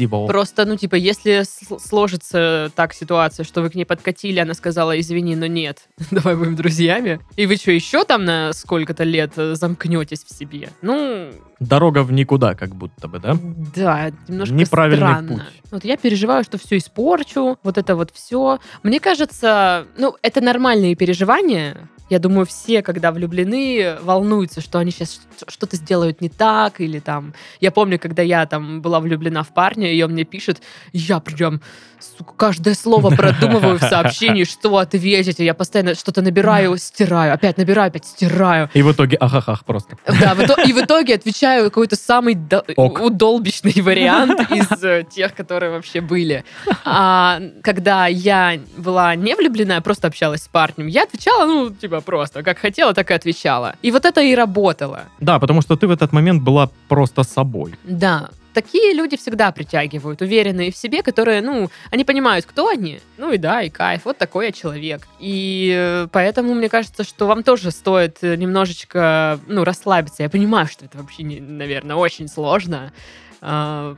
всего. 0.00 0.26
Просто, 0.26 0.64
ну, 0.64 0.76
типа, 0.76 0.94
если 0.94 1.42
сложится 1.78 2.70
так 2.74 2.94
ситуация, 2.94 3.44
что 3.44 3.62
вы 3.62 3.70
к 3.70 3.74
ней 3.74 3.84
подкатили, 3.84 4.40
она 4.40 4.54
сказала, 4.54 4.98
извини, 4.98 5.36
но 5.36 5.46
нет, 5.46 5.88
давай 6.10 6.36
будем 6.36 6.56
друзьями, 6.56 7.20
и 7.36 7.46
вы 7.46 7.56
что, 7.56 7.70
еще 7.70 8.04
там 8.04 8.24
на 8.24 8.52
сколько-то 8.52 9.04
лет 9.04 9.32
э, 9.36 9.54
замкнетесь 9.54 10.24
в 10.24 10.36
себе? 10.36 10.70
Ну, 10.82 11.30
Дорога 11.60 12.04
в 12.04 12.12
никуда, 12.12 12.54
как 12.54 12.74
будто 12.74 13.06
бы, 13.06 13.18
да? 13.18 13.36
да, 13.76 14.10
немножко 14.28 14.54
Неправильный 14.54 14.96
странно. 14.96 15.28
путь. 15.28 15.42
Вот 15.70 15.84
я 15.84 15.98
переживаю, 15.98 16.42
что 16.42 16.56
все 16.56 16.78
испорчу, 16.78 17.58
вот 17.62 17.76
это 17.76 17.96
вот 17.96 18.10
все. 18.14 18.58
Мне 18.82 18.98
кажется, 18.98 19.86
ну, 19.98 20.16
это 20.22 20.40
нормальные 20.40 20.96
переживания. 20.96 21.76
Я 22.08 22.18
думаю, 22.18 22.44
все, 22.44 22.82
когда 22.82 23.12
влюблены, 23.12 23.96
волнуются, 24.02 24.60
что 24.60 24.80
они 24.80 24.90
сейчас 24.90 25.20
что-то 25.46 25.76
сделают 25.76 26.20
не 26.20 26.28
так, 26.28 26.80
или 26.80 26.98
там... 26.98 27.34
Я 27.60 27.70
помню, 27.70 28.00
когда 28.00 28.22
я 28.22 28.46
там 28.46 28.82
была 28.82 28.98
влюблена 28.98 29.44
в 29.44 29.54
парня, 29.54 29.89
он 30.02 30.12
мне 30.12 30.24
пишет, 30.24 30.62
я 30.92 31.20
прям 31.20 31.60
сука, 31.98 32.32
каждое 32.36 32.74
слово 32.74 33.10
продумываю 33.10 33.78
в 33.78 33.82
сообщении, 33.82 34.44
что 34.44 34.76
ответить. 34.78 35.40
И 35.40 35.44
я 35.44 35.54
постоянно 35.54 35.94
что-то 35.94 36.22
набираю, 36.22 36.76
стираю, 36.78 37.34
опять 37.34 37.58
набираю, 37.58 37.88
опять 37.88 38.06
стираю. 38.06 38.70
И 38.74 38.82
в 38.82 38.90
итоге 38.92 39.16
ахахах 39.16 39.64
просто. 39.64 39.96
Да, 40.06 40.34
в 40.34 40.40
ито- 40.40 40.66
и 40.66 40.72
в 40.72 40.78
итоге 40.80 41.14
отвечаю 41.14 41.64
какой-то 41.64 41.96
самый 41.96 42.34
до- 42.34 42.64
Ок. 42.76 43.00
удолбищный 43.00 43.80
вариант 43.82 44.40
из 44.50 44.82
э, 44.82 45.04
тех, 45.10 45.34
которые 45.34 45.72
вообще 45.72 46.00
были. 46.00 46.44
А 46.84 47.40
когда 47.62 48.06
я 48.06 48.58
была 48.76 49.14
не 49.14 49.34
влюблена, 49.34 49.74
я 49.76 49.80
просто 49.80 50.08
общалась 50.08 50.42
с 50.42 50.48
парнем, 50.48 50.86
я 50.86 51.02
отвечала, 51.04 51.44
ну, 51.46 51.70
типа, 51.70 52.00
просто, 52.00 52.42
как 52.42 52.58
хотела, 52.58 52.94
так 52.94 53.10
и 53.10 53.14
отвечала. 53.14 53.76
И 53.82 53.90
вот 53.90 54.04
это 54.04 54.20
и 54.22 54.34
работало. 54.34 55.04
Да, 55.20 55.38
потому 55.38 55.60
что 55.62 55.76
ты 55.76 55.86
в 55.86 55.90
этот 55.90 56.12
момент 56.12 56.42
была 56.42 56.70
просто 56.88 57.22
собой. 57.22 57.74
Да. 57.84 58.30
Такие 58.54 58.92
люди 58.94 59.16
всегда 59.16 59.52
притягивают, 59.52 60.22
уверенные 60.22 60.72
в 60.72 60.76
себе, 60.76 61.02
которые, 61.02 61.40
ну, 61.40 61.70
они 61.90 62.04
понимают, 62.04 62.46
кто 62.46 62.68
они. 62.68 63.00
Ну 63.16 63.32
и 63.32 63.38
да, 63.38 63.62
и 63.62 63.70
кайф, 63.70 64.04
вот 64.04 64.18
такой 64.18 64.46
я 64.46 64.52
человек. 64.52 65.06
И 65.20 65.72
э, 65.76 66.08
поэтому 66.10 66.54
мне 66.54 66.68
кажется, 66.68 67.04
что 67.04 67.26
вам 67.26 67.42
тоже 67.44 67.70
стоит 67.70 68.18
э, 68.22 68.34
немножечко, 68.36 69.38
ну, 69.46 69.62
расслабиться. 69.64 70.22
Я 70.22 70.30
понимаю, 70.30 70.66
что 70.66 70.84
это 70.84 70.98
вообще, 70.98 71.22
не- 71.22 71.40
наверное, 71.40 71.96
очень 71.96 72.26
сложно, 72.28 72.92
а, 73.40 73.96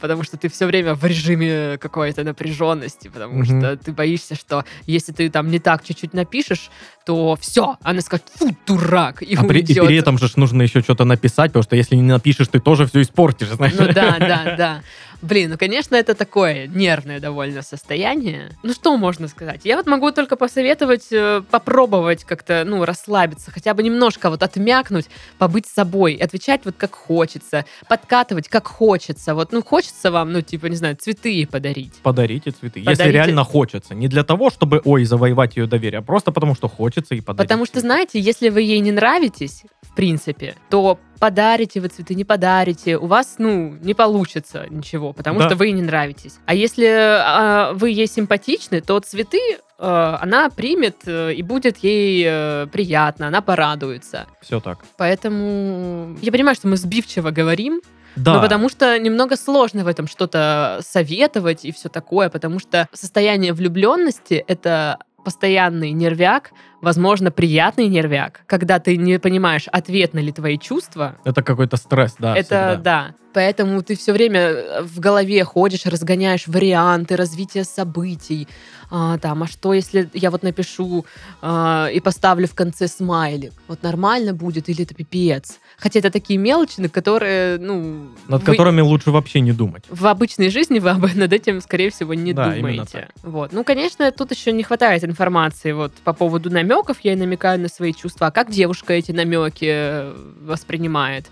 потому 0.00 0.22
что 0.22 0.36
ты 0.36 0.48
все 0.48 0.66
время 0.66 0.94
в 0.94 1.04
режиме 1.04 1.78
какой-то 1.78 2.24
напряженности, 2.24 3.08
потому 3.08 3.40
Мгм. 3.40 3.44
что 3.60 3.76
ты 3.76 3.92
боишься, 3.92 4.34
что 4.34 4.64
если 4.86 5.12
ты 5.12 5.30
там 5.30 5.50
не 5.50 5.58
так 5.58 5.84
чуть-чуть 5.84 6.14
напишешь, 6.14 6.70
то 7.04 7.36
все, 7.40 7.76
она 7.82 8.00
скажет, 8.00 8.26
фу, 8.34 8.54
дурак, 8.66 9.22
и 9.22 9.34
А 9.34 9.44
при, 9.44 9.60
и 9.60 9.62
уйдет. 9.62 9.86
при 9.86 9.96
этом 9.96 10.18
же 10.18 10.28
нужно 10.36 10.62
еще 10.62 10.80
что-то 10.80 11.04
написать, 11.04 11.50
потому 11.52 11.62
что 11.62 11.76
если 11.76 11.96
не 11.96 12.02
напишешь, 12.02 12.48
ты 12.48 12.58
тоже 12.60 12.86
все 12.86 13.02
испортишь, 13.02 13.48
знаешь. 13.48 13.74
Ну 13.76 13.86
да, 13.92 14.18
да, 14.18 14.56
да. 14.56 14.82
Блин, 15.22 15.50
ну, 15.50 15.58
конечно, 15.58 15.96
это 15.96 16.14
такое 16.14 16.66
нервное 16.66 17.20
довольно 17.20 17.62
состояние. 17.62 18.50
Ну, 18.62 18.72
что 18.72 18.96
можно 18.96 19.28
сказать? 19.28 19.60
Я 19.64 19.76
вот 19.76 19.86
могу 19.86 20.10
только 20.12 20.36
посоветовать 20.36 21.08
э, 21.12 21.42
попробовать 21.50 22.24
как-то, 22.24 22.64
ну, 22.66 22.84
расслабиться, 22.84 23.50
хотя 23.50 23.74
бы 23.74 23.82
немножко 23.82 24.30
вот 24.30 24.42
отмякнуть, 24.42 25.06
побыть 25.38 25.66
собой, 25.66 26.14
отвечать 26.14 26.62
вот 26.64 26.76
как 26.78 26.94
хочется, 26.94 27.66
подкатывать 27.88 28.48
как 28.48 28.66
хочется. 28.66 29.34
Вот, 29.34 29.52
ну, 29.52 29.62
хочется 29.62 30.10
вам, 30.10 30.32
ну, 30.32 30.40
типа, 30.40 30.66
не 30.66 30.76
знаю, 30.76 30.96
цветы 30.96 31.46
подарить. 31.46 31.94
Подарите 32.02 32.50
цветы. 32.50 32.80
Если 32.80 32.90
Подарите. 32.90 33.12
реально 33.12 33.44
хочется. 33.44 33.94
Не 33.94 34.08
для 34.08 34.24
того, 34.24 34.50
чтобы, 34.50 34.80
ой, 34.84 35.04
завоевать 35.04 35.56
ее 35.56 35.66
доверие, 35.66 35.98
а 35.98 36.02
просто 36.02 36.32
потому, 36.32 36.54
что 36.54 36.68
хочется 36.68 37.14
и 37.14 37.20
подарить. 37.20 37.48
Потому 37.48 37.66
что, 37.66 37.80
знаете, 37.80 38.18
если 38.18 38.48
вы 38.48 38.62
ей 38.62 38.80
не 38.80 38.92
нравитесь, 38.92 39.64
в 39.82 39.94
принципе, 39.94 40.54
то 40.70 40.98
подарите 41.20 41.80
вы 41.80 41.88
цветы, 41.88 42.14
не 42.14 42.24
подарите, 42.24 42.96
у 42.96 43.06
вас, 43.06 43.36
ну, 43.38 43.76
не 43.82 43.94
получится 43.94 44.66
ничего, 44.70 45.12
потому 45.12 45.38
Да. 45.38 45.46
что 45.46 45.56
вы 45.56 45.66
ей 45.66 45.72
не 45.72 45.82
нравитесь. 45.82 46.36
А 46.46 46.54
если 46.54 46.86
а, 46.88 47.72
вы 47.74 47.90
ей 47.90 48.06
симпатичны, 48.06 48.80
то 48.80 48.98
цветы 49.00 49.38
э, 49.78 50.18
она 50.20 50.50
примет 50.50 50.96
э, 51.06 51.34
и 51.34 51.42
будет 51.42 51.78
ей 51.78 52.24
э, 52.26 52.66
приятно, 52.72 53.28
она 53.28 53.40
порадуется. 53.42 54.26
Все 54.40 54.60
так. 54.60 54.78
Поэтому 54.96 56.16
я 56.22 56.32
понимаю, 56.32 56.54
что 56.56 56.68
мы 56.68 56.76
сбивчиво 56.76 57.30
говорим, 57.30 57.80
Да. 58.16 58.34
но 58.34 58.40
потому 58.42 58.68
что 58.68 58.98
немного 58.98 59.36
сложно 59.36 59.84
в 59.84 59.88
этом 59.88 60.06
что-то 60.06 60.80
советовать 60.82 61.64
и 61.64 61.72
все 61.72 61.88
такое, 61.88 62.28
потому 62.30 62.58
что 62.58 62.88
состояние 62.92 63.52
влюбленности 63.52 64.42
это 64.48 64.98
постоянный 65.24 65.90
нервяк, 65.92 66.50
возможно, 66.80 67.30
приятный 67.30 67.88
нервяк, 67.88 68.42
когда 68.46 68.78
ты 68.78 68.96
не 68.96 69.18
понимаешь, 69.18 69.66
ответны 69.68 70.20
ли 70.20 70.32
твои 70.32 70.58
чувства. 70.58 71.16
Это 71.24 71.42
какой-то 71.42 71.76
стресс, 71.76 72.14
да. 72.18 72.36
это 72.36 72.42
всегда. 72.42 72.76
да. 72.76 73.14
Поэтому 73.32 73.82
ты 73.82 73.96
все 73.96 74.12
время 74.12 74.40
э, 74.40 74.82
в 74.82 74.98
голове 74.98 75.44
ходишь, 75.44 75.86
разгоняешь 75.86 76.48
варианты 76.48 77.16
развития 77.16 77.64
событий. 77.64 78.48
А, 78.90 79.18
там, 79.18 79.44
а 79.44 79.46
что, 79.46 79.72
если 79.72 80.10
я 80.14 80.30
вот 80.32 80.42
напишу 80.42 81.06
а, 81.40 81.88
и 81.92 82.00
поставлю 82.00 82.48
в 82.48 82.54
конце 82.54 82.88
смайлик? 82.88 83.52
Вот 83.68 83.82
нормально 83.84 84.34
будет 84.34 84.68
или 84.68 84.82
это 84.82 84.94
пипец? 84.94 85.60
Хотя 85.78 86.00
это 86.00 86.10
такие 86.10 86.38
мелочи, 86.38 86.80
на 86.80 86.88
которые, 86.88 87.58
ну... 87.58 88.08
Над 88.26 88.42
вы- 88.42 88.52
которыми 88.52 88.80
лучше 88.80 89.12
вообще 89.12 89.40
не 89.40 89.52
думать. 89.52 89.84
в 89.88 90.06
обычной 90.06 90.50
жизни 90.50 90.80
вы 90.80 91.14
над 91.14 91.32
этим, 91.32 91.60
скорее 91.60 91.90
всего, 91.90 92.14
не 92.14 92.32
Да, 92.32 92.50
думаете. 92.50 93.08
Вот. 93.22 93.52
Ну, 93.52 93.62
конечно, 93.62 94.10
тут 94.10 94.32
еще 94.32 94.50
не 94.50 94.64
хватает 94.64 95.04
информации 95.04 95.70
вот 95.70 95.92
по 96.02 96.12
поводу 96.12 96.50
намеков. 96.70 97.00
Я 97.00 97.12
и 97.12 97.16
намекаю 97.16 97.60
на 97.60 97.68
свои 97.68 97.92
чувства. 97.92 98.28
А 98.28 98.30
как 98.30 98.50
девушка 98.50 98.92
эти 98.94 99.12
намеки 99.12 99.66
э, 99.68 100.14
воспринимает? 100.40 101.26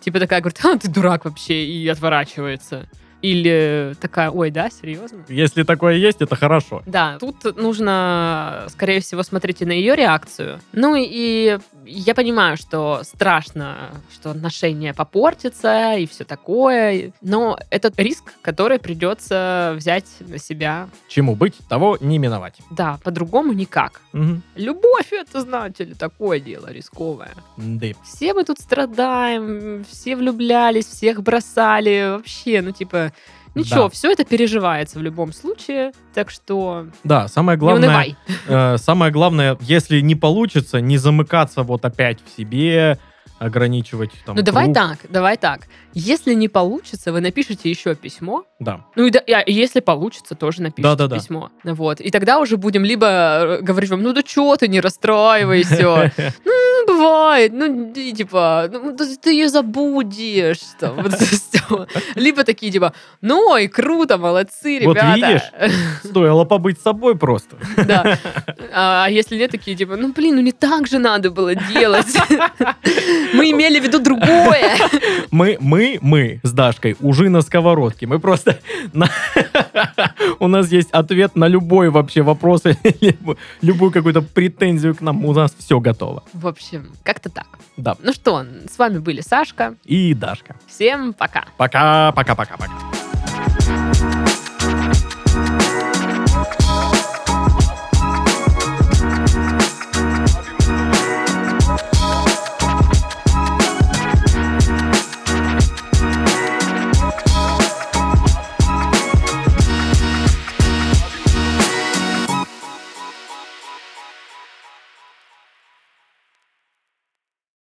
Типа 0.00 0.18
такая 0.18 0.40
говорит, 0.40 0.64
а, 0.64 0.78
ты 0.78 0.88
дурак 0.88 1.26
вообще, 1.26 1.64
и 1.64 1.86
отворачивается. 1.88 2.88
Или 3.22 3.94
такая, 4.00 4.30
ой, 4.30 4.50
да, 4.50 4.70
серьезно? 4.70 5.24
Если 5.28 5.62
такое 5.62 5.94
есть, 5.94 6.22
это 6.22 6.36
хорошо. 6.36 6.82
Да, 6.86 7.18
тут 7.18 7.56
нужно, 7.56 8.66
скорее 8.68 9.00
всего, 9.00 9.22
смотреть 9.22 9.62
и 9.62 9.66
на 9.66 9.72
ее 9.72 9.94
реакцию. 9.94 10.60
Ну 10.72 10.94
и 10.96 11.58
я 11.84 12.14
понимаю, 12.14 12.56
что 12.56 13.00
страшно, 13.02 13.90
что 14.12 14.30
отношения 14.30 14.94
попортятся 14.94 15.94
и 15.94 16.06
все 16.06 16.24
такое, 16.24 17.12
но 17.20 17.58
это 17.70 17.92
риск, 17.96 18.32
который 18.42 18.78
придется 18.78 19.74
взять 19.76 20.06
на 20.20 20.38
себя. 20.38 20.88
Чему 21.08 21.34
быть, 21.34 21.56
того 21.68 21.98
не 22.00 22.18
миновать. 22.18 22.58
Да, 22.70 22.98
по-другому 23.02 23.52
никак. 23.52 24.00
Мгм. 24.12 24.42
Любовь 24.56 25.12
это, 25.12 25.40
знаете 25.42 25.84
ли, 25.84 25.94
такое 25.94 26.40
дело 26.40 26.72
рисковое. 26.72 27.34
Да. 27.56 27.88
Все 28.04 28.34
мы 28.34 28.44
тут 28.44 28.58
страдаем, 28.60 29.84
все 29.84 30.16
влюблялись, 30.16 30.86
всех 30.86 31.22
бросали, 31.22 32.16
вообще, 32.16 32.62
ну 32.62 32.72
типа, 32.72 33.09
ничего, 33.54 33.84
Да. 33.84 33.88
все 33.90 34.10
это 34.12 34.24
переживается 34.24 34.98
в 34.98 35.02
любом 35.02 35.32
случае, 35.32 35.92
так 36.14 36.30
что 36.30 36.86
Да, 37.04 37.28
самое 37.28 37.58
главное, 37.58 38.16
э, 38.48 38.76
самое 38.78 39.12
главное, 39.12 39.56
если 39.60 40.00
не 40.00 40.14
получится, 40.14 40.80
не 40.80 40.98
замыкаться 40.98 41.62
вот 41.62 41.84
опять 41.84 42.18
в 42.24 42.36
себе, 42.36 42.98
ограничивать 43.40 44.10
там. 44.26 44.36
Ну 44.36 44.42
давай 44.42 44.64
круг. 44.64 44.74
так, 44.76 44.98
давай 45.08 45.38
так. 45.38 45.60
Если 45.94 46.34
не 46.34 46.48
получится, 46.48 47.10
вы 47.10 47.22
напишите 47.22 47.70
еще 47.70 47.94
письмо. 47.94 48.44
Да. 48.58 48.84
Ну 48.96 49.06
и, 49.06 49.10
да- 49.10 49.22
если 49.46 49.80
получится, 49.80 50.34
тоже 50.34 50.60
напишите 50.60 50.82
Да-да-да. 50.82 51.16
письмо. 51.16 51.50
Вот. 51.64 52.00
И 52.02 52.10
тогда 52.10 52.38
уже 52.38 52.58
будем 52.58 52.84
либо 52.84 53.06
э, 53.06 53.60
говорить 53.62 53.88
вам, 53.90 54.02
ну 54.02 54.12
да 54.12 54.20
что 54.26 54.56
ты, 54.56 54.68
не 54.68 54.80
расстраивайся. 54.80 56.12
Ну, 56.44 56.52
бывает. 57.00 57.52
Ну, 57.52 57.92
и 57.94 58.12
типа, 58.12 58.68
ну, 58.72 58.92
да 58.96 59.04
ты 59.20 59.32
ее 59.32 59.48
забудешь. 59.48 60.58
Там, 60.78 60.96
вот. 60.96 61.88
Либо 62.14 62.44
такие, 62.44 62.72
типа, 62.72 62.92
ну 63.20 63.56
и 63.56 63.68
круто, 63.68 64.18
молодцы, 64.18 64.80
Вот 64.84 64.96
ребята. 64.96 65.14
видишь? 65.14 65.42
Стоило 66.04 66.44
побыть 66.44 66.80
собой 66.80 67.16
просто. 67.16 67.56
Да. 67.76 68.18
А 68.72 69.08
если 69.10 69.36
нет, 69.36 69.50
такие, 69.50 69.76
типа, 69.76 69.96
ну 69.96 70.12
блин, 70.12 70.36
ну 70.36 70.42
не 70.42 70.52
так 70.52 70.86
же 70.86 70.98
надо 70.98 71.30
было 71.30 71.54
делать. 71.54 72.14
Мы 73.34 73.50
имели 73.50 73.80
в 73.80 73.84
виду 73.84 73.98
другое. 73.98 74.76
Мы, 75.30 75.56
мы, 75.60 75.98
мы 76.00 76.40
с 76.42 76.52
Дашкой 76.52 76.96
уже 77.00 77.28
на 77.28 77.42
сковородке. 77.42 78.06
Мы 78.06 78.18
просто... 78.18 78.58
У 80.38 80.48
нас 80.48 80.72
есть 80.72 80.90
ответ 80.92 81.36
на 81.36 81.48
любой 81.48 81.90
вообще 81.90 82.22
вопрос, 82.22 82.62
любую 83.62 83.90
какую-то 83.90 84.22
претензию 84.22 84.94
к 84.94 85.00
нам. 85.00 85.24
У 85.24 85.32
нас 85.32 85.54
все 85.58 85.80
готово. 85.80 86.22
В 86.32 86.46
общем, 86.46 86.89
как-то 87.02 87.30
так. 87.30 87.46
Да. 87.76 87.96
Ну 88.00 88.12
что, 88.12 88.44
с 88.70 88.78
вами 88.78 88.98
были 88.98 89.20
Сашка. 89.20 89.74
И 89.84 90.14
Дашка. 90.14 90.56
Всем 90.66 91.12
пока. 91.12 91.46
Пока, 91.56 92.12
пока, 92.12 92.34
пока, 92.34 92.56
пока. 92.56 94.29